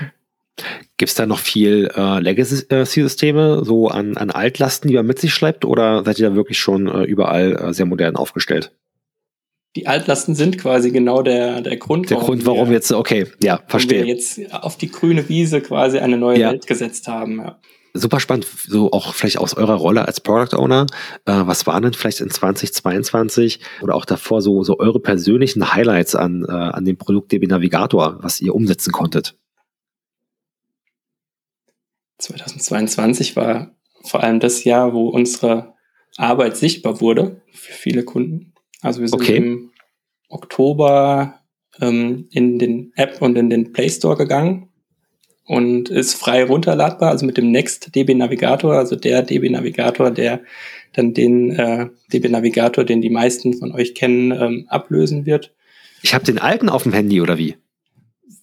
Gibt 0.98 1.10
es 1.10 1.16
da 1.16 1.26
noch 1.26 1.40
viel 1.40 1.90
äh, 1.96 2.20
Legacy-Systeme, 2.20 3.64
so 3.64 3.90
an, 3.90 4.18
an 4.18 4.32
Altlasten, 4.32 4.90
die 4.90 4.96
man 4.96 5.06
mit 5.06 5.20
sich 5.20 5.34
schleppt, 5.34 5.64
oder 5.64 6.04
seid 6.04 6.20
ihr 6.20 6.30
da 6.30 6.36
wirklich 6.36 6.58
schon 6.58 6.88
äh, 6.88 7.04
überall 7.04 7.56
äh, 7.56 7.74
sehr 7.74 7.86
modern 7.86 8.16
aufgestellt? 8.16 8.72
Die 9.76 9.86
Altlasten 9.86 10.34
sind 10.34 10.58
quasi 10.58 10.92
genau 10.92 11.22
der, 11.22 11.62
der 11.62 11.78
Grund, 11.78 12.10
der 12.10 12.18
warum 12.18 12.28
Grund, 12.28 12.46
warum 12.46 12.70
wir, 12.70 12.76
jetzt, 12.76 12.92
okay, 12.92 13.28
ja, 13.44 13.60
verstehe. 13.68 14.06
wir 14.06 14.08
jetzt 14.08 14.40
auf 14.52 14.78
die 14.78 14.90
grüne 14.90 15.30
Wiese 15.30 15.62
quasi 15.62 16.00
eine 16.00 16.18
neue 16.18 16.40
ja. 16.40 16.52
Welt 16.52 16.66
gesetzt 16.66 17.08
haben. 17.08 17.40
Ja 17.40 17.60
super 17.98 18.20
spannend, 18.20 18.46
so 18.46 18.92
auch 18.92 19.14
vielleicht 19.14 19.38
aus 19.38 19.56
eurer 19.56 19.76
Rolle 19.76 20.08
als 20.08 20.22
Product 20.22 20.56
Owner. 20.58 20.86
Äh, 21.26 21.34
was 21.46 21.68
waren 21.68 21.84
denn 21.84 21.94
vielleicht 21.94 22.22
in 22.22 22.30
2022 22.30 23.60
oder 23.82 23.96
auch 23.96 24.06
davor 24.06 24.42
so, 24.42 24.64
so 24.64 24.80
eure 24.80 25.00
persönlichen 25.00 25.74
Highlights 25.74 26.16
an, 26.16 26.46
äh, 26.48 26.52
an 26.52 26.86
dem 26.86 26.98
Produkt 26.98 27.32
DB 27.32 27.48
Navigator, 27.48 28.18
was 28.22 28.42
ihr 28.42 28.56
umsetzen 28.56 28.92
konntet? 28.92 29.38
2022 32.20 33.36
war 33.36 33.76
vor 34.04 34.24
allem 34.24 34.40
das 34.40 34.64
Jahr, 34.64 34.94
wo 34.94 35.10
unsere 35.10 35.76
Arbeit 36.18 36.58
sichtbar 36.58 37.02
wurde 37.02 37.42
für 37.52 37.74
viele 37.74 38.04
Kunden. 38.04 38.54
Also 38.82 39.02
wir 39.02 39.08
sind 39.08 39.22
okay. 39.22 39.38
im 39.38 39.72
Oktober 40.30 41.40
ähm, 41.82 42.28
in 42.32 42.60
den 42.60 42.92
App 42.96 43.22
und 43.22 43.38
in 43.38 43.50
den 43.50 43.72
Play 43.72 43.90
Store 43.90 44.18
gegangen 44.18 44.70
und 45.46 45.90
ist 45.90 46.16
frei 46.16 46.44
runterladbar, 46.44 47.10
also 47.10 47.26
mit 47.26 47.38
dem 47.38 47.52
Next 47.52 47.96
DB 47.96 48.14
Navigator, 48.14 48.74
also 48.74 48.96
der 48.96 49.24
DB 49.24 49.50
Navigator, 49.50 50.12
der 50.12 50.42
dann 50.94 51.14
den 51.14 51.52
äh, 51.52 51.88
DB 52.12 52.28
Navigator, 52.30 52.84
den 52.84 53.02
die 53.02 53.10
meisten 53.10 53.54
von 53.54 53.72
euch 53.74 53.96
kennen, 53.96 54.32
ähm, 54.32 54.66
ablösen 54.68 55.26
wird. 55.26 55.54
Ich 56.02 56.14
habe 56.14 56.26
den 56.26 56.38
alten 56.38 56.70
auf 56.70 56.84
dem 56.84 56.94
Handy 56.94 57.22
oder 57.22 57.38
wie? 57.38 57.56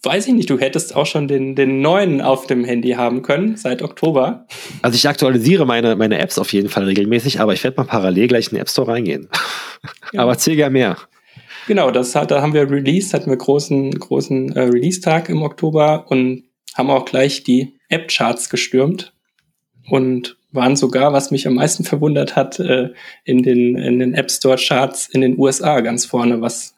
Weiß 0.02 0.26
ich 0.26 0.34
nicht, 0.34 0.50
du 0.50 0.58
hättest 0.58 0.94
auch 0.94 1.06
schon 1.06 1.28
den, 1.28 1.54
den 1.54 1.80
neuen 1.80 2.20
auf 2.20 2.46
dem 2.46 2.64
Handy 2.64 2.90
haben 2.90 3.22
können, 3.22 3.56
seit 3.56 3.80
Oktober. 3.80 4.46
Also 4.82 4.96
ich 4.96 5.08
aktualisiere 5.08 5.66
meine, 5.66 5.96
meine 5.96 6.18
Apps 6.18 6.38
auf 6.38 6.52
jeden 6.52 6.68
Fall 6.68 6.84
regelmäßig, 6.84 7.40
aber 7.40 7.54
ich 7.54 7.64
werde 7.64 7.78
mal 7.78 7.86
parallel 7.86 8.28
gleich 8.28 8.48
in 8.48 8.56
den 8.56 8.60
App 8.60 8.68
Store 8.68 8.88
reingehen. 8.88 9.28
Ja. 10.14 10.22
aber 10.22 10.36
gerne 10.36 10.72
mehr. 10.72 10.96
Genau, 11.66 11.90
das 11.90 12.14
hat, 12.14 12.30
da 12.30 12.42
haben 12.42 12.52
wir 12.52 12.70
Release, 12.70 13.14
hatten 13.14 13.30
wir 13.30 13.36
großen, 13.36 13.98
großen 13.98 14.54
äh, 14.54 14.60
Release-Tag 14.60 15.28
im 15.28 15.42
Oktober 15.42 16.06
und 16.08 16.44
haben 16.74 16.90
auch 16.90 17.04
gleich 17.04 17.42
die 17.42 17.78
App-Charts 17.88 18.50
gestürmt 18.50 19.14
und 19.88 20.36
waren 20.52 20.76
sogar, 20.76 21.12
was 21.12 21.30
mich 21.30 21.46
am 21.46 21.54
meisten 21.54 21.84
verwundert 21.84 22.36
hat, 22.36 22.60
äh, 22.60 22.90
in 23.24 23.42
den, 23.42 23.76
in 23.76 23.98
den 23.98 24.14
App 24.14 24.30
Store 24.30 24.56
Charts 24.56 25.08
in 25.08 25.20
den 25.20 25.38
USA 25.38 25.80
ganz 25.80 26.04
vorne, 26.04 26.40
was 26.40 26.74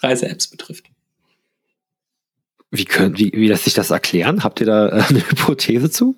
Reise-Apps 0.00 0.48
betrifft. 0.48 0.86
Wie, 2.70 2.84
können, 2.84 3.18
wie, 3.18 3.32
wie 3.34 3.48
lässt 3.48 3.64
sich 3.64 3.74
das 3.74 3.90
erklären? 3.90 4.44
Habt 4.44 4.60
ihr 4.60 4.66
da 4.66 4.88
äh, 4.88 5.02
eine 5.08 5.28
Hypothese 5.28 5.90
zu? 5.90 6.14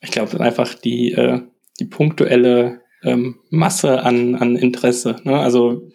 ich 0.00 0.10
glaube 0.10 0.40
einfach 0.40 0.74
die, 0.74 1.12
äh, 1.12 1.40
die 1.80 1.84
punktuelle 1.84 2.80
ähm, 3.02 3.36
Masse 3.50 4.02
an, 4.02 4.34
an 4.34 4.56
Interesse. 4.56 5.16
Ne? 5.24 5.38
Also 5.38 5.88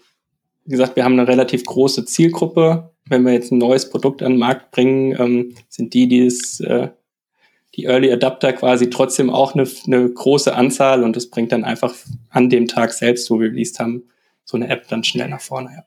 wie 0.66 0.72
gesagt, 0.72 0.96
wir 0.96 1.04
haben 1.04 1.20
eine 1.20 1.28
relativ 1.28 1.66
große 1.66 2.06
Zielgruppe. 2.06 2.92
Wenn 3.08 3.24
wir 3.24 3.34
jetzt 3.34 3.52
ein 3.52 3.58
neues 3.58 3.90
Produkt 3.90 4.24
an 4.24 4.34
den 4.34 4.40
Markt 4.40 4.72
bringen, 4.72 5.16
ähm, 5.20 5.56
sind 5.68 5.94
die, 5.94 6.08
die 6.08 6.26
es, 6.26 6.60
äh, 6.62 6.90
die 7.76 7.86
Early 7.86 8.12
Adapter 8.12 8.54
quasi 8.54 8.90
trotzdem 8.90 9.30
auch 9.30 9.56
eine, 9.56 9.68
eine 9.86 10.10
große 10.10 10.56
Anzahl 10.56 11.04
und 11.04 11.16
das 11.16 11.30
bringt 11.30 11.52
dann 11.52 11.66
einfach 11.66 11.94
an 12.30 12.50
dem 12.50 12.68
Tag 12.68 12.94
selbst, 12.94 13.30
wo 13.30 13.40
wir 13.40 13.50
released 13.50 13.80
haben, 13.80 14.04
so 14.46 14.58
eine 14.58 14.70
App 14.70 14.88
dann 14.88 15.04
schnell 15.04 15.28
nach 15.28 15.42
vorne. 15.42 15.70
Ja. 15.76 15.84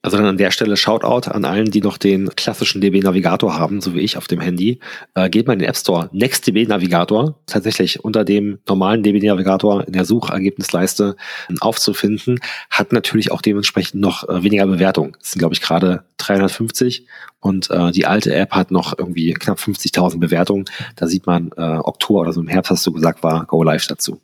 Also 0.00 0.16
dann 0.16 0.26
an 0.26 0.36
der 0.36 0.52
Stelle 0.52 0.76
Shoutout 0.76 1.28
an 1.28 1.44
allen, 1.44 1.72
die 1.72 1.80
noch 1.80 1.98
den 1.98 2.28
klassischen 2.36 2.80
DB 2.80 3.00
Navigator 3.00 3.58
haben, 3.58 3.80
so 3.80 3.94
wie 3.94 4.00
ich 4.00 4.16
auf 4.16 4.28
dem 4.28 4.40
Handy. 4.40 4.78
Äh, 5.14 5.28
geht 5.28 5.48
mal 5.48 5.54
in 5.54 5.58
den 5.58 5.68
App 5.68 5.76
Store. 5.76 6.08
Next 6.12 6.46
DB 6.46 6.66
Navigator, 6.66 7.34
tatsächlich 7.46 8.04
unter 8.04 8.24
dem 8.24 8.60
normalen 8.68 9.02
DB 9.02 9.18
Navigator 9.18 9.84
in 9.84 9.92
der 9.92 10.04
Suchergebnisleiste 10.04 11.16
aufzufinden, 11.60 12.38
hat 12.70 12.92
natürlich 12.92 13.32
auch 13.32 13.42
dementsprechend 13.42 14.00
noch 14.00 14.28
äh, 14.28 14.44
weniger 14.44 14.66
Bewertung. 14.66 15.16
Das 15.18 15.32
sind, 15.32 15.40
glaube 15.40 15.54
ich, 15.54 15.60
gerade 15.60 16.04
350 16.18 17.06
und 17.40 17.68
äh, 17.70 17.90
die 17.90 18.06
alte 18.06 18.32
App 18.32 18.52
hat 18.52 18.70
noch 18.70 18.96
irgendwie 18.96 19.34
knapp 19.34 19.58
50.000 19.58 20.20
Bewertungen. 20.20 20.66
Da 20.94 21.08
sieht 21.08 21.26
man, 21.26 21.50
äh, 21.56 21.60
Oktober 21.60 22.20
oder 22.20 22.32
so 22.32 22.40
im 22.40 22.48
Herbst 22.48 22.70
hast 22.70 22.86
du 22.86 22.92
gesagt, 22.92 23.24
war 23.24 23.46
Go 23.46 23.64
Live 23.64 23.88
dazu. 23.88 24.20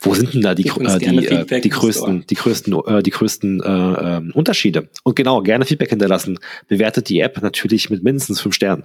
Wo 0.00 0.14
sind 0.14 0.32
denn 0.34 0.42
da 0.42 0.54
die, 0.54 0.68
äh, 0.68 0.98
die, 0.98 1.26
äh, 1.26 1.60
die 1.60 1.68
größten, 1.68 2.26
die 2.26 2.34
größten, 2.34 2.72
äh, 2.86 3.02
die 3.02 3.10
größten 3.10 3.62
äh, 3.62 4.16
äh, 4.18 4.32
Unterschiede? 4.32 4.88
Und 5.04 5.16
genau, 5.16 5.42
gerne 5.42 5.66
Feedback 5.66 5.90
hinterlassen. 5.90 6.38
Bewertet 6.68 7.08
die 7.08 7.20
App 7.20 7.40
natürlich 7.42 7.90
mit 7.90 8.02
mindestens 8.02 8.40
fünf 8.40 8.54
Sternen. 8.54 8.84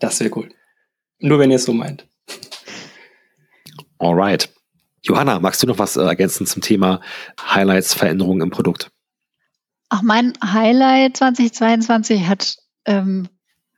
Das 0.00 0.20
wäre 0.20 0.30
cool. 0.36 0.48
Nur 1.20 1.38
wenn 1.38 1.50
ihr 1.50 1.56
es 1.56 1.64
so 1.64 1.72
meint. 1.72 2.06
Alright. 3.98 4.50
Johanna, 5.02 5.38
magst 5.38 5.62
du 5.62 5.66
noch 5.66 5.78
was 5.78 5.96
äh, 5.96 6.02
ergänzen 6.02 6.46
zum 6.46 6.62
Thema 6.62 7.00
Highlights, 7.40 7.94
Veränderungen 7.94 8.42
im 8.42 8.50
Produkt? 8.50 8.90
Auch 9.90 10.02
mein 10.02 10.32
Highlight 10.42 11.18
2022 11.18 12.26
hat 12.26 12.56
ähm, 12.86 13.28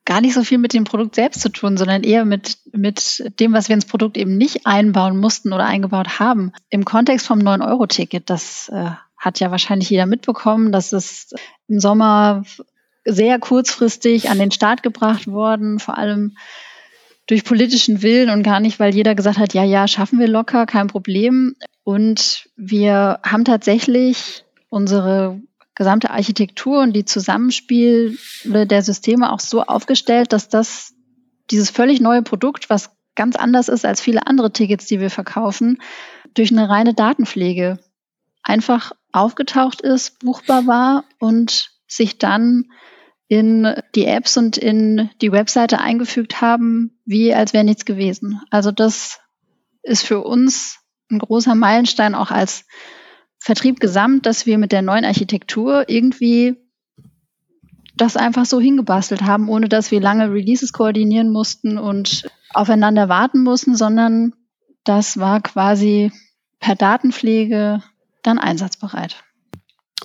gar 0.07 0.21
nicht 0.21 0.35
so 0.35 0.45
viel 0.45 0.59
mit 0.59 0.73
dem 0.73 0.85
Produkt 0.85 1.17
selbst 1.17 1.43
zu 1.43 1.51
tun, 1.51 1.77
sondern 1.77 2.03
eher 2.03 2.25
mit, 2.25 2.59
mit 2.73 3.25
dem, 3.41 3.53
was 3.53 3.69
wir 3.69 3.75
ins 3.75 3.85
Produkt 3.85 4.17
eben 4.17 4.39
nicht 4.39 4.67
einbauen 4.67 5.19
mussten 5.19 5.53
oder 5.53 5.67
eingebaut 5.67 6.19
haben. 6.19 6.53
Im 6.71 6.85
Kontext 6.85 7.27
vom 7.27 7.41
9-Euro-Ticket, 7.41 8.31
das 8.31 8.71
äh, 8.73 8.91
hat 9.19 9.41
ja 9.41 9.51
wahrscheinlich 9.51 9.91
jeder 9.91 10.07
mitbekommen, 10.07 10.73
dass 10.73 10.93
es 10.93 11.35
im 11.69 11.81
Sommer 11.81 12.45
sehr 13.05 13.39
kurzfristig 13.39 14.31
an 14.31 14.39
den 14.39 14.53
Start 14.53 14.83
gebracht 14.83 15.27
worden, 15.27 15.79
vor 15.79 15.99
allem 15.99 16.37
durch 17.27 17.45
politischen 17.45 18.03
Willen 18.03 18.31
und 18.31 18.45
gar 18.45 18.61
nicht, 18.61 18.79
weil 18.79 18.95
jeder 18.95 19.15
gesagt 19.15 19.39
hat, 19.39 19.55
ja, 19.55 19.65
ja, 19.65 19.89
schaffen 19.89 20.21
wir 20.21 20.29
locker, 20.29 20.67
kein 20.67 20.87
Problem. 20.87 21.57
Und 21.83 22.49
wir 22.57 23.19
haben 23.25 23.45
tatsächlich 23.45 24.45
unsere 24.69 25.41
gesamte 25.77 26.11
Architektur 26.11 26.81
und 26.81 26.95
die 26.95 27.05
Zusammenspiele 27.05 28.17
der 28.45 28.83
Systeme 28.83 29.33
auch 29.33 29.41
so 29.41 29.63
aufgestellt, 29.63 30.33
dass 30.33 30.49
das 30.49 30.95
dieses 31.51 31.71
völlig 31.71 32.01
neue 32.01 32.23
Produkt, 32.23 32.71
was 32.71 32.91
ganz 33.15 33.37
anders 33.37 33.69
ist 33.69 33.85
als 33.85 34.01
viele 34.01 34.27
andere 34.27 34.53
Tickets, 34.53 34.87
die 34.87 35.01
wir 35.01 35.11
verkaufen, 35.11 35.81
durch 36.35 36.51
eine 36.51 36.69
reine 36.69 36.95
Datenpflege 36.95 37.79
einfach 38.43 38.93
aufgetaucht 39.13 39.81
ist, 39.81 40.19
buchbar 40.19 40.67
war 40.67 41.05
und 41.19 41.73
sich 41.87 42.19
dann 42.19 42.71
in 43.29 43.75
die 43.95 44.07
Apps 44.07 44.37
und 44.37 44.57
in 44.57 45.11
die 45.21 45.33
Webseite 45.33 45.81
eingefügt 45.81 46.41
haben, 46.41 47.01
wie 47.05 47.35
als 47.35 47.53
wäre 47.53 47.65
nichts 47.65 47.85
gewesen. 47.85 48.41
Also 48.51 48.71
das 48.71 49.21
ist 49.83 50.07
für 50.07 50.23
uns 50.23 50.79
ein 51.11 51.19
großer 51.19 51.55
Meilenstein 51.55 52.15
auch 52.15 52.31
als 52.31 52.65
Vertrieb 53.47 53.79
gesamt, 53.79 54.27
dass 54.27 54.45
wir 54.45 54.59
mit 54.59 54.73
der 54.73 54.83
neuen 54.83 55.05
Architektur 55.05 55.89
irgendwie 55.89 56.57
das 57.97 58.17
einfach 58.17 58.45
so 58.45 58.61
hingebastelt 58.61 59.23
haben, 59.23 59.49
ohne 59.49 59.69
dass 59.69 59.93
wir 59.93 60.01
lange 60.01 60.33
Releases 60.33 60.73
koordinieren 60.73 61.31
mussten 61.31 61.79
und 61.79 62.29
aufeinander 62.55 63.09
warten 63.09 63.45
mussten, 63.45 63.77
sondern 63.77 64.33
das 64.83 65.21
war 65.21 65.41
quasi 65.43 66.11
per 66.59 66.75
Datenpflege 66.75 67.85
dann 68.25 68.41
einsatzbereit. 68.41 69.23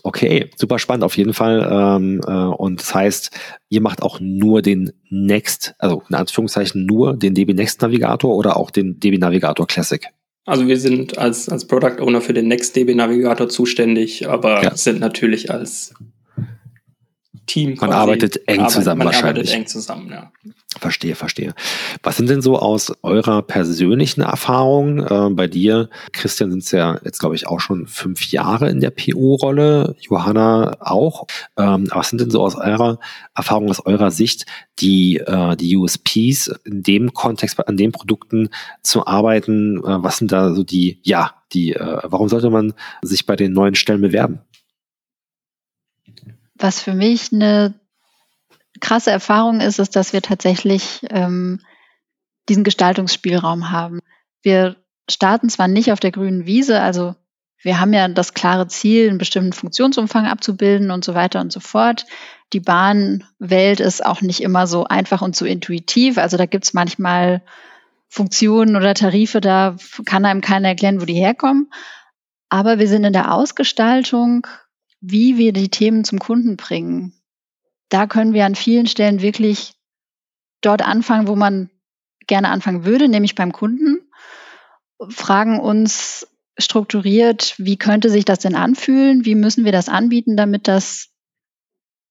Okay, 0.04 0.52
super 0.56 0.78
spannend 0.78 1.04
auf 1.04 1.18
jeden 1.18 1.34
Fall. 1.34 1.68
Ähm, 1.68 2.22
äh, 2.24 2.32
und 2.32 2.80
das 2.80 2.94
heißt, 2.94 3.32
ihr 3.70 3.82
macht 3.82 4.04
auch 4.04 4.20
nur 4.20 4.62
den 4.62 4.92
Next, 5.10 5.74
also 5.80 6.04
in 6.08 6.16
Anführungszeichen 6.16 6.86
nur 6.86 7.18
den 7.18 7.34
DB 7.34 7.56
Next 7.56 7.82
Navigator 7.82 8.36
oder 8.36 8.56
auch 8.56 8.70
den 8.70 9.00
DB 9.00 9.18
Navigator 9.18 9.66
Classic? 9.66 10.08
Also 10.46 10.68
wir 10.68 10.78
sind 10.78 11.18
als, 11.18 11.50
als 11.50 11.66
Product 11.66 12.02
Owner 12.02 12.22
für 12.22 12.34
den 12.34 12.48
NextDB 12.48 12.96
Navigator 12.96 13.48
zuständig, 13.48 14.28
aber 14.28 14.64
ja. 14.64 14.76
sind 14.76 15.00
natürlich 15.00 15.52
als 15.52 15.94
Team. 17.46 17.78
Man 17.80 17.92
arbeitet 17.92 18.48
eng 18.48 18.60
arbeitet, 18.60 18.72
zusammen 18.74 19.00
man 19.00 19.08
wahrscheinlich. 19.08 19.50
arbeitet 19.50 19.54
eng 19.54 19.68
zusammen, 19.68 20.10
ja. 20.10 20.32
Verstehe, 20.80 21.16
verstehe. 21.16 21.54
Was 22.02 22.16
sind 22.16 22.30
denn 22.30 22.42
so 22.42 22.58
aus 22.58 22.94
eurer 23.04 23.42
persönlichen 23.42 24.22
Erfahrung 24.22 25.00
äh, 25.06 25.30
bei 25.32 25.48
dir? 25.48 25.90
Christian 26.14 26.50
sind 26.50 26.64
es 26.64 26.72
ja 26.72 26.98
jetzt, 27.04 27.20
glaube 27.20 27.36
ich, 27.36 27.46
auch 27.46 27.60
schon 27.60 27.88
fünf 27.88 28.32
Jahre 28.32 28.70
in 28.70 28.80
der 28.80 28.92
PO-Rolle, 28.92 29.96
Johanna 30.00 30.78
auch. 30.80 31.28
Ähm, 31.58 31.90
was 31.92 32.10
sind 32.10 32.22
denn 32.22 32.32
so 32.32 32.42
aus 32.42 32.56
eurer 32.56 33.00
Erfahrung, 33.36 33.70
aus 33.70 33.86
eurer 33.86 34.12
Sicht 34.12 34.46
die, 34.80 35.18
äh, 35.18 35.58
die 35.58 35.76
USPs 35.76 36.48
in 36.64 36.84
dem 36.84 37.14
Kontext, 37.14 37.60
an 37.68 37.76
den 37.76 37.92
Produkten 37.92 38.50
zu 38.82 39.06
arbeiten? 39.06 39.78
Äh, 39.80 40.04
was 40.04 40.18
sind 40.18 40.32
da 40.32 40.54
so 40.54 40.64
die, 40.64 41.00
ja, 41.04 41.36
die, 41.52 41.74
äh, 41.74 41.98
warum 42.04 42.30
sollte 42.30 42.50
man 42.50 42.74
sich 43.02 43.26
bei 43.26 43.36
den 43.36 43.52
neuen 43.52 43.76
Stellen 43.76 44.02
bewerben? 44.02 44.40
Was 46.62 46.80
für 46.80 46.94
mich 46.94 47.34
eine 47.34 47.74
krasse 48.80 49.12
Erfahrung 49.12 49.60
ist, 49.60 49.80
ist, 49.80 49.96
dass 49.96 50.14
wir 50.14 50.22
tatsächlich 50.22 51.02
ähm, 51.10 51.60
diesen 52.50 52.64
Gestaltungsspielraum 52.64 53.72
haben. 53.72 54.00
Wir 54.42 54.76
starten 55.10 55.50
zwar 55.50 55.68
nicht 55.68 55.92
auf 55.92 56.00
der 56.00 56.12
grünen 56.12 56.46
Wiese, 56.46 56.82
also 56.82 57.16
wir 57.64 57.80
haben 57.80 57.94
ja 57.94 58.08
das 58.08 58.34
klare 58.34 58.68
Ziel, 58.68 59.10
einen 59.10 59.18
bestimmten 59.18 59.54
Funktionsumfang 59.54 60.26
abzubilden 60.26 60.90
und 60.90 61.06
so 61.06 61.14
weiter 61.14 61.42
und 61.42 61.52
so 61.52 61.60
fort. 61.60 62.06
Die 62.54 62.60
Bahnwelt 62.60 63.80
ist 63.80 64.04
auch 64.04 64.22
nicht 64.22 64.42
immer 64.42 64.66
so 64.66 64.86
einfach 64.86 65.22
und 65.22 65.36
so 65.36 65.46
intuitiv. 65.46 66.18
Also 66.18 66.38
da 66.38 66.48
gibt 66.48 66.66
es 66.66 66.74
manchmal 66.74 67.42
Funktionen 68.08 68.76
oder 68.76 68.94
Tarife, 68.94 69.42
da 69.42 69.76
kann 70.06 70.26
einem 70.26 70.42
keiner 70.42 70.70
erklären, 70.70 71.02
wo 71.02 71.06
die 71.06 71.14
herkommen. 71.14 71.72
Aber 72.50 72.80
wir 72.80 72.88
sind 72.88 73.06
in 73.06 73.14
der 73.14 73.34
Ausgestaltung 73.34 74.48
wie 75.02 75.38
wir 75.38 75.52
die 75.52 75.70
Themen 75.70 76.04
zum 76.04 76.20
Kunden 76.20 76.56
bringen. 76.56 77.14
Da 77.90 78.08
können 78.08 78.34
wir 78.34 78.46
an 78.46 78.56
vielen 78.56 78.88
Stellen 78.88 79.22
wirklich 79.22 79.74
dort 80.62 80.82
anfangen, 80.84 81.28
wo 81.28 81.36
man 81.36 81.70
gerne 82.28 82.50
anfangen 82.50 82.86
würde, 82.86 83.10
nämlich 83.10 83.36
beim 83.36 83.52
Kunden. 83.52 84.00
Fragen 85.10 85.60
uns 85.60 86.28
strukturiert, 86.58 87.56
wie 87.58 87.78
könnte 87.78 88.10
sich 88.10 88.24
das 88.24 88.40
denn 88.40 88.56
anfühlen? 88.56 89.26
Wie 89.26 89.36
müssen 89.36 89.66
wir 89.66 89.72
das 89.72 89.90
anbieten, 89.90 90.38
damit 90.38 90.68
das 90.68 91.10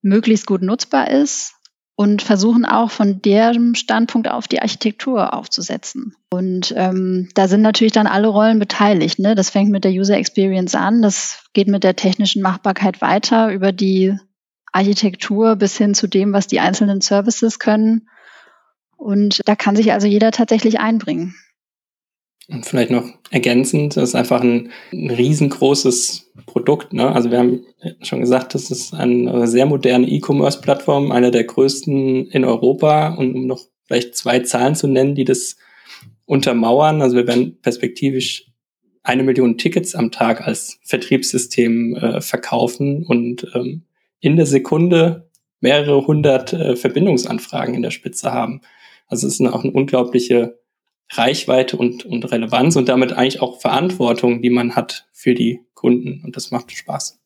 möglichst 0.02 0.46
gut 0.46 0.62
nutzbar 0.62 1.10
ist? 1.10 1.54
Und 2.00 2.22
versuchen 2.22 2.64
auch 2.64 2.90
von 2.90 3.20
deren 3.20 3.74
Standpunkt 3.74 4.26
auf 4.26 4.48
die 4.48 4.62
Architektur 4.62 5.34
aufzusetzen. 5.34 6.16
Und 6.30 6.72
ähm, 6.74 7.28
da 7.34 7.46
sind 7.46 7.60
natürlich 7.60 7.92
dann 7.92 8.06
alle 8.06 8.28
Rollen 8.28 8.58
beteiligt. 8.58 9.18
Ne? 9.18 9.34
Das 9.34 9.50
fängt 9.50 9.70
mit 9.70 9.84
der 9.84 9.92
User 9.92 10.16
Experience 10.16 10.74
an, 10.74 11.02
das 11.02 11.44
geht 11.52 11.68
mit 11.68 11.84
der 11.84 11.96
technischen 11.96 12.40
Machbarkeit 12.40 13.02
weiter 13.02 13.52
über 13.52 13.70
die 13.70 14.16
Architektur 14.72 15.56
bis 15.56 15.76
hin 15.76 15.92
zu 15.92 16.06
dem, 16.06 16.32
was 16.32 16.46
die 16.46 16.60
einzelnen 16.60 17.02
Services 17.02 17.58
können. 17.58 18.08
Und 18.96 19.42
da 19.44 19.54
kann 19.54 19.76
sich 19.76 19.92
also 19.92 20.06
jeder 20.06 20.30
tatsächlich 20.30 20.80
einbringen. 20.80 21.34
Und 22.50 22.66
vielleicht 22.66 22.90
noch 22.90 23.04
ergänzend, 23.30 23.96
das 23.96 24.10
ist 24.10 24.14
einfach 24.14 24.40
ein, 24.40 24.70
ein 24.92 25.10
riesengroßes 25.10 26.32
Produkt. 26.46 26.92
Ne? 26.92 27.10
Also 27.10 27.30
wir 27.30 27.38
haben 27.38 27.64
schon 28.02 28.20
gesagt, 28.20 28.54
das 28.54 28.70
ist 28.70 28.92
eine 28.92 29.46
sehr 29.46 29.66
moderne 29.66 30.08
E-Commerce-Plattform, 30.08 31.12
eine 31.12 31.30
der 31.30 31.44
größten 31.44 32.26
in 32.26 32.44
Europa. 32.44 33.14
Und 33.14 33.34
um 33.34 33.46
noch 33.46 33.60
vielleicht 33.86 34.16
zwei 34.16 34.40
Zahlen 34.40 34.74
zu 34.74 34.88
nennen, 34.88 35.14
die 35.14 35.24
das 35.24 35.56
untermauern. 36.26 37.02
Also 37.02 37.16
wir 37.16 37.26
werden 37.26 37.58
perspektivisch 37.60 38.46
eine 39.02 39.22
Million 39.22 39.58
Tickets 39.58 39.94
am 39.94 40.10
Tag 40.10 40.46
als 40.46 40.78
Vertriebssystem 40.84 41.96
äh, 41.96 42.20
verkaufen 42.20 43.04
und 43.04 43.46
ähm, 43.54 43.82
in 44.20 44.36
der 44.36 44.46
Sekunde 44.46 45.30
mehrere 45.60 46.06
hundert 46.06 46.52
äh, 46.52 46.76
Verbindungsanfragen 46.76 47.74
in 47.74 47.82
der 47.82 47.90
Spitze 47.90 48.32
haben. 48.32 48.60
Also 49.06 49.26
es 49.26 49.40
ist 49.40 49.46
auch 49.46 49.64
eine 49.64 49.72
unglaubliche 49.72 50.59
Reichweite 51.12 51.76
und, 51.76 52.04
und 52.04 52.30
Relevanz 52.30 52.76
und 52.76 52.88
damit 52.88 53.12
eigentlich 53.12 53.42
auch 53.42 53.60
Verantwortung, 53.60 54.42
die 54.42 54.50
man 54.50 54.76
hat 54.76 55.06
für 55.12 55.34
die 55.34 55.60
Kunden. 55.74 56.22
Und 56.24 56.36
das 56.36 56.50
macht 56.50 56.70
Spaß. 56.72 57.18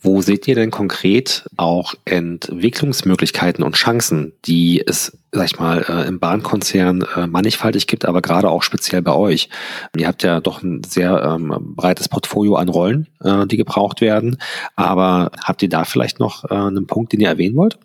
Wo 0.00 0.20
seht 0.20 0.46
ihr 0.46 0.54
denn 0.54 0.70
konkret 0.70 1.48
auch 1.56 1.94
Entwicklungsmöglichkeiten 2.04 3.64
und 3.64 3.74
Chancen, 3.74 4.32
die 4.44 4.80
es, 4.86 5.18
sag 5.32 5.46
ich 5.46 5.58
mal, 5.58 5.84
äh, 5.88 6.06
im 6.06 6.20
Bahnkonzern 6.20 7.04
äh, 7.16 7.26
mannigfaltig 7.26 7.88
gibt, 7.88 8.04
aber 8.04 8.22
gerade 8.22 8.48
auch 8.48 8.62
speziell 8.62 9.02
bei 9.02 9.12
euch? 9.12 9.48
Ihr 9.96 10.06
habt 10.06 10.22
ja 10.22 10.40
doch 10.40 10.62
ein 10.62 10.84
sehr 10.84 11.20
ähm, 11.24 11.74
breites 11.74 12.08
Portfolio 12.08 12.54
an 12.54 12.68
Rollen, 12.68 13.08
äh, 13.24 13.46
die 13.48 13.56
gebraucht 13.56 14.00
werden. 14.00 14.38
Aber 14.76 15.32
habt 15.42 15.62
ihr 15.64 15.68
da 15.68 15.84
vielleicht 15.84 16.20
noch 16.20 16.44
äh, 16.44 16.54
einen 16.54 16.86
Punkt, 16.86 17.12
den 17.12 17.20
ihr 17.20 17.28
erwähnen 17.28 17.56
wollt? 17.56 17.80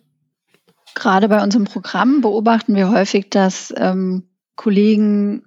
Gerade 0.94 1.28
bei 1.28 1.42
unserem 1.42 1.64
Programm 1.64 2.20
beobachten 2.20 2.76
wir 2.76 2.92
häufig, 2.92 3.28
dass 3.28 3.74
ähm, 3.76 4.22
Kollegen 4.56 5.44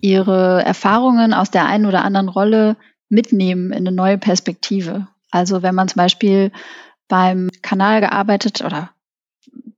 ihre 0.00 0.62
Erfahrungen 0.62 1.34
aus 1.34 1.50
der 1.50 1.66
einen 1.66 1.86
oder 1.86 2.04
anderen 2.04 2.28
Rolle 2.28 2.76
mitnehmen 3.08 3.72
in 3.72 3.86
eine 3.86 3.92
neue 3.92 4.18
Perspektive. 4.18 5.08
Also 5.30 5.62
wenn 5.62 5.74
man 5.74 5.88
zum 5.88 5.98
Beispiel 5.98 6.52
beim 7.08 7.48
Kanal 7.62 8.00
gearbeitet 8.00 8.62
oder 8.62 8.90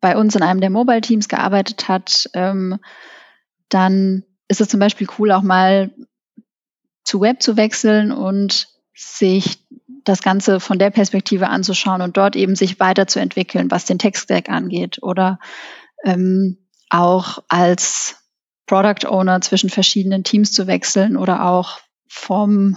bei 0.00 0.16
uns 0.16 0.34
in 0.34 0.42
einem 0.42 0.60
der 0.60 0.70
Mobile 0.70 1.00
Teams 1.00 1.28
gearbeitet 1.28 1.88
hat, 1.88 2.28
ähm, 2.34 2.78
dann 3.68 4.24
ist 4.48 4.60
es 4.60 4.68
zum 4.68 4.80
Beispiel 4.80 5.06
cool, 5.18 5.30
auch 5.32 5.42
mal 5.42 5.90
zu 7.04 7.20
Web 7.20 7.42
zu 7.42 7.56
wechseln 7.56 8.12
und 8.12 8.68
sich 8.94 9.64
das 10.04 10.22
Ganze 10.22 10.60
von 10.60 10.78
der 10.78 10.90
Perspektive 10.90 11.48
anzuschauen 11.48 12.02
und 12.02 12.16
dort 12.16 12.36
eben 12.36 12.56
sich 12.56 12.80
weiterzuentwickeln, 12.80 13.70
was 13.70 13.84
den 13.84 13.98
Tech-Stack 13.98 14.48
angeht 14.48 15.02
oder 15.02 15.38
ähm, 16.04 16.58
auch 16.90 17.42
als 17.48 18.16
Product 18.66 19.08
Owner 19.08 19.40
zwischen 19.40 19.70
verschiedenen 19.70 20.22
Teams 20.22 20.52
zu 20.52 20.66
wechseln 20.66 21.16
oder 21.16 21.44
auch 21.46 21.80
vom 22.08 22.76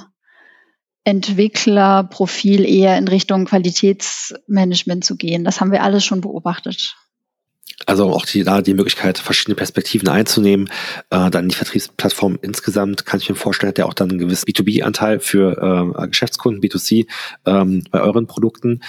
Entwicklerprofil 1.04 2.65
eher 2.65 2.97
in 2.97 3.08
Richtung 3.08 3.45
Qualitätsmanagement 3.45 5.04
zu 5.04 5.17
gehen. 5.17 5.43
Das 5.43 5.60
haben 5.60 5.71
wir 5.71 5.84
alles 5.84 6.06
schon 6.06 6.21
beobachtet. 6.21 6.95
Also 7.86 8.10
auch 8.12 8.26
die, 8.26 8.43
da 8.43 8.62
die 8.62 8.73
Möglichkeit, 8.73 9.17
verschiedene 9.17 9.56
Perspektiven 9.56 10.08
einzunehmen. 10.08 10.69
Äh, 11.10 11.30
dann 11.30 11.49
die 11.49 11.56
Vertriebsplattform 11.56 12.39
insgesamt, 12.41 13.06
kann 13.06 13.19
ich 13.19 13.30
mir 13.30 13.36
vorstellen, 13.36 13.69
hat 13.69 13.78
ja 13.78 13.86
auch 13.86 13.93
dann 13.93 14.10
einen 14.10 14.19
gewissen 14.19 14.45
B2B-Anteil 14.45 15.19
für 15.19 15.93
äh, 15.97 16.08
Geschäftskunden, 16.08 16.62
B2C 16.62 17.08
ähm, 17.45 17.84
bei 17.91 17.99
euren 17.99 18.28
Produkten 18.28 18.82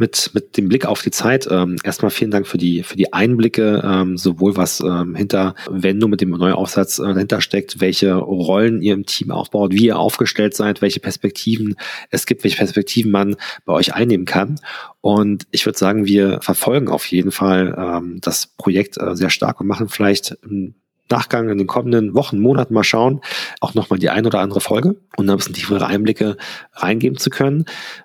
mit, 0.00 0.30
mit 0.34 0.56
dem 0.56 0.68
Blick 0.68 0.86
auf 0.86 1.02
die 1.02 1.12
Zeit. 1.12 1.46
Ähm, 1.48 1.76
erstmal 1.84 2.10
vielen 2.10 2.32
Dank 2.32 2.48
für 2.48 2.58
die, 2.58 2.82
für 2.82 2.96
die 2.96 3.12
Einblicke, 3.12 3.82
ähm, 3.84 4.16
sowohl 4.16 4.56
was 4.56 4.80
ähm, 4.80 5.14
hinter 5.14 5.54
Wendo 5.70 6.08
mit 6.08 6.20
dem 6.20 6.30
Neuaufsatz 6.30 6.98
äh, 6.98 7.04
dahinter 7.04 7.40
steckt, 7.40 7.80
welche 7.80 8.14
Rollen 8.14 8.82
ihr 8.82 8.94
im 8.94 9.06
Team 9.06 9.30
aufbaut, 9.30 9.72
wie 9.72 9.86
ihr 9.86 9.98
aufgestellt 9.98 10.56
seid, 10.56 10.82
welche 10.82 11.00
Perspektiven 11.00 11.76
es 12.10 12.26
gibt, 12.26 12.42
welche 12.42 12.56
Perspektiven 12.56 13.12
man 13.12 13.36
bei 13.64 13.74
euch 13.74 13.94
einnehmen 13.94 14.26
kann. 14.26 14.58
Und 15.02 15.46
ich 15.50 15.66
würde 15.66 15.78
sagen, 15.78 16.06
wir 16.06 16.40
verfolgen 16.40 16.88
auf 16.88 17.06
jeden 17.06 17.30
Fall 17.30 17.76
ähm, 17.78 18.18
das 18.22 18.46
Projekt 18.46 18.96
äh, 18.98 19.14
sehr 19.14 19.30
stark 19.30 19.60
und 19.60 19.66
machen 19.66 19.88
vielleicht 19.88 20.36
im 20.42 20.74
Nachgang 21.10 21.48
in 21.48 21.58
den 21.58 21.66
kommenden 21.66 22.14
Wochen, 22.14 22.40
Monaten 22.40 22.74
mal 22.74 22.84
schauen, 22.84 23.20
auch 23.60 23.74
nochmal 23.74 23.98
die 23.98 24.10
ein 24.10 24.26
oder 24.26 24.40
andere 24.40 24.60
Folge 24.60 24.96
und 25.16 25.28
ein 25.28 25.36
bisschen 25.36 25.54
tiefere 25.54 25.86
Einblicke 25.86 26.36
reingeben 26.72 27.18
zu 27.18 27.30
können. 27.30 27.64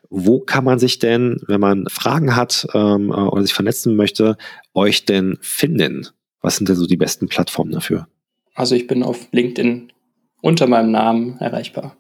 Wo 0.10 0.40
kann 0.40 0.64
man 0.64 0.80
sich 0.80 1.00
denn, 1.00 1.42
wenn 1.48 1.60
man 1.60 1.88
Fragen 1.90 2.36
hat 2.36 2.68
ähm, 2.74 3.10
äh, 3.10 3.14
oder 3.14 3.42
sich 3.42 3.54
vernetzen 3.54 3.96
möchte, 3.96 4.38
euch 4.74 5.06
denn 5.06 5.38
finden? 5.42 6.08
Was 6.42 6.58
sind 6.58 6.70
denn 6.70 6.76
so 6.76 6.88
die 6.88 6.98
besten 6.98 7.28
Plattformen 7.28 7.72
dafür? 7.72 8.08
Also 8.54 8.76
ich 8.76 8.88
bin 8.88 9.04
auf 9.04 9.28
LinkedIn 9.32 9.92
unter 10.42 10.68
meinem 10.68 10.92
Namen 10.92 11.38
erreichbar. 11.40 11.96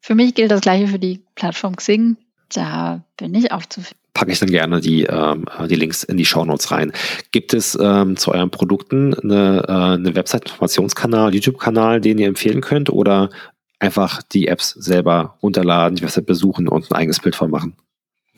Für 0.00 0.14
mich 0.14 0.34
gilt 0.34 0.50
das 0.50 0.60
gleiche 0.60 0.88
für 0.88 0.98
die 0.98 1.22
Plattform 1.34 1.76
Xing. 1.76 2.16
Da 2.52 3.04
bin 3.16 3.34
ich 3.34 3.52
auch 3.52 3.64
zu 3.66 3.80
finden 3.80 4.01
packe 4.14 4.32
ich 4.32 4.38
dann 4.38 4.50
gerne 4.50 4.80
die, 4.80 5.04
ähm, 5.04 5.44
die 5.68 5.74
Links 5.74 6.02
in 6.02 6.16
die 6.16 6.24
Shownotes 6.24 6.70
rein. 6.70 6.92
Gibt 7.30 7.54
es 7.54 7.78
ähm, 7.80 8.16
zu 8.16 8.32
euren 8.32 8.50
Produkten 8.50 9.14
eine, 9.14 9.64
äh, 9.66 9.72
eine 9.72 10.14
Website-Informationskanal, 10.14 11.34
YouTube-Kanal, 11.34 12.00
den 12.00 12.18
ihr 12.18 12.28
empfehlen 12.28 12.60
könnt 12.60 12.90
oder 12.90 13.30
einfach 13.78 14.22
die 14.22 14.48
Apps 14.48 14.70
selber 14.70 15.38
runterladen, 15.42 15.96
die 15.96 16.02
Website 16.02 16.26
besuchen 16.26 16.68
und 16.68 16.90
ein 16.90 16.96
eigenes 16.96 17.20
Bild 17.20 17.34
von 17.34 17.50
machen? 17.50 17.74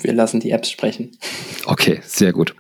Wir 0.00 0.12
lassen 0.12 0.40
die 0.40 0.50
Apps 0.50 0.70
sprechen. 0.70 1.12
Okay, 1.66 2.00
sehr 2.04 2.32
gut. 2.32 2.54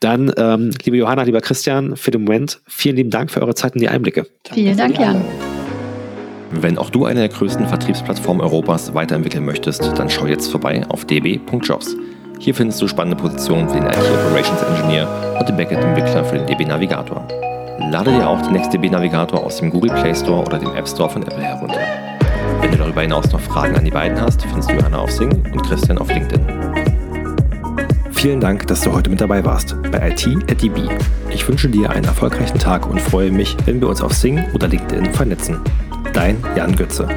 Dann, 0.00 0.32
ähm, 0.36 0.70
liebe 0.84 0.96
Johanna, 0.96 1.22
lieber 1.22 1.40
Christian, 1.40 1.96
für 1.96 2.10
den 2.10 2.24
Moment 2.24 2.60
vielen 2.66 2.96
lieben 2.96 3.10
Dank 3.10 3.30
für 3.30 3.42
eure 3.42 3.54
Zeit 3.54 3.74
und 3.74 3.80
die 3.80 3.88
Einblicke. 3.88 4.26
Danke 4.44 4.60
Vielen 4.60 4.76
Dank, 4.76 4.98
Jan. 4.98 5.22
Wenn 6.50 6.78
auch 6.78 6.88
du 6.88 7.04
eine 7.04 7.20
der 7.20 7.28
größten 7.28 7.66
Vertriebsplattformen 7.66 8.40
Europas 8.40 8.94
weiterentwickeln 8.94 9.44
möchtest, 9.44 9.82
dann 9.82 10.08
schau 10.08 10.26
jetzt 10.26 10.50
vorbei 10.50 10.82
auf 10.88 11.04
db.jobs. 11.04 11.94
Hier 12.40 12.54
findest 12.54 12.80
du 12.80 12.86
spannende 12.86 13.16
Positionen 13.16 13.68
für 13.68 13.76
den 13.76 13.86
IT 13.86 13.96
Operations 13.96 14.62
Engineer 14.62 15.36
und 15.38 15.48
den 15.48 15.56
Backend-Entwickler 15.56 16.24
für 16.24 16.36
den 16.36 16.46
DB 16.46 16.64
Navigator. 16.64 17.26
Lade 17.90 18.12
dir 18.12 18.28
auch 18.28 18.40
den 18.42 18.52
NextDB 18.52 18.90
Navigator 18.90 19.44
aus 19.44 19.56
dem 19.58 19.70
Google 19.70 19.90
Play 19.90 20.14
Store 20.14 20.44
oder 20.44 20.58
dem 20.58 20.74
App 20.74 20.88
Store 20.88 21.10
von 21.10 21.22
Apple 21.22 21.42
herunter. 21.42 21.80
Wenn 22.60 22.70
du 22.70 22.78
darüber 22.78 23.02
hinaus 23.02 23.30
noch 23.32 23.40
Fragen 23.40 23.76
an 23.76 23.84
die 23.84 23.90
beiden 23.90 24.20
hast, 24.20 24.42
findest 24.42 24.70
du 24.70 24.74
Johanna 24.74 24.98
auf 24.98 25.10
Sing 25.10 25.30
und 25.30 25.62
Christian 25.64 25.98
auf 25.98 26.08
LinkedIn. 26.08 26.46
Vielen 28.12 28.40
Dank, 28.40 28.66
dass 28.66 28.80
du 28.82 28.92
heute 28.92 29.10
mit 29.10 29.20
dabei 29.20 29.44
warst 29.44 29.76
bei 29.90 30.10
IT 30.10 30.26
at 30.50 30.62
DB. 30.62 30.82
Ich 31.30 31.46
wünsche 31.48 31.68
dir 31.68 31.90
einen 31.90 32.04
erfolgreichen 32.04 32.58
Tag 32.58 32.88
und 32.88 33.00
freue 33.00 33.30
mich, 33.30 33.56
wenn 33.64 33.80
wir 33.80 33.88
uns 33.88 34.00
auf 34.00 34.12
Sing 34.12 34.44
oder 34.54 34.68
LinkedIn 34.68 35.12
vernetzen. 35.12 35.60
Dein 36.12 36.36
Jan 36.56 36.74
Götze. 36.74 37.08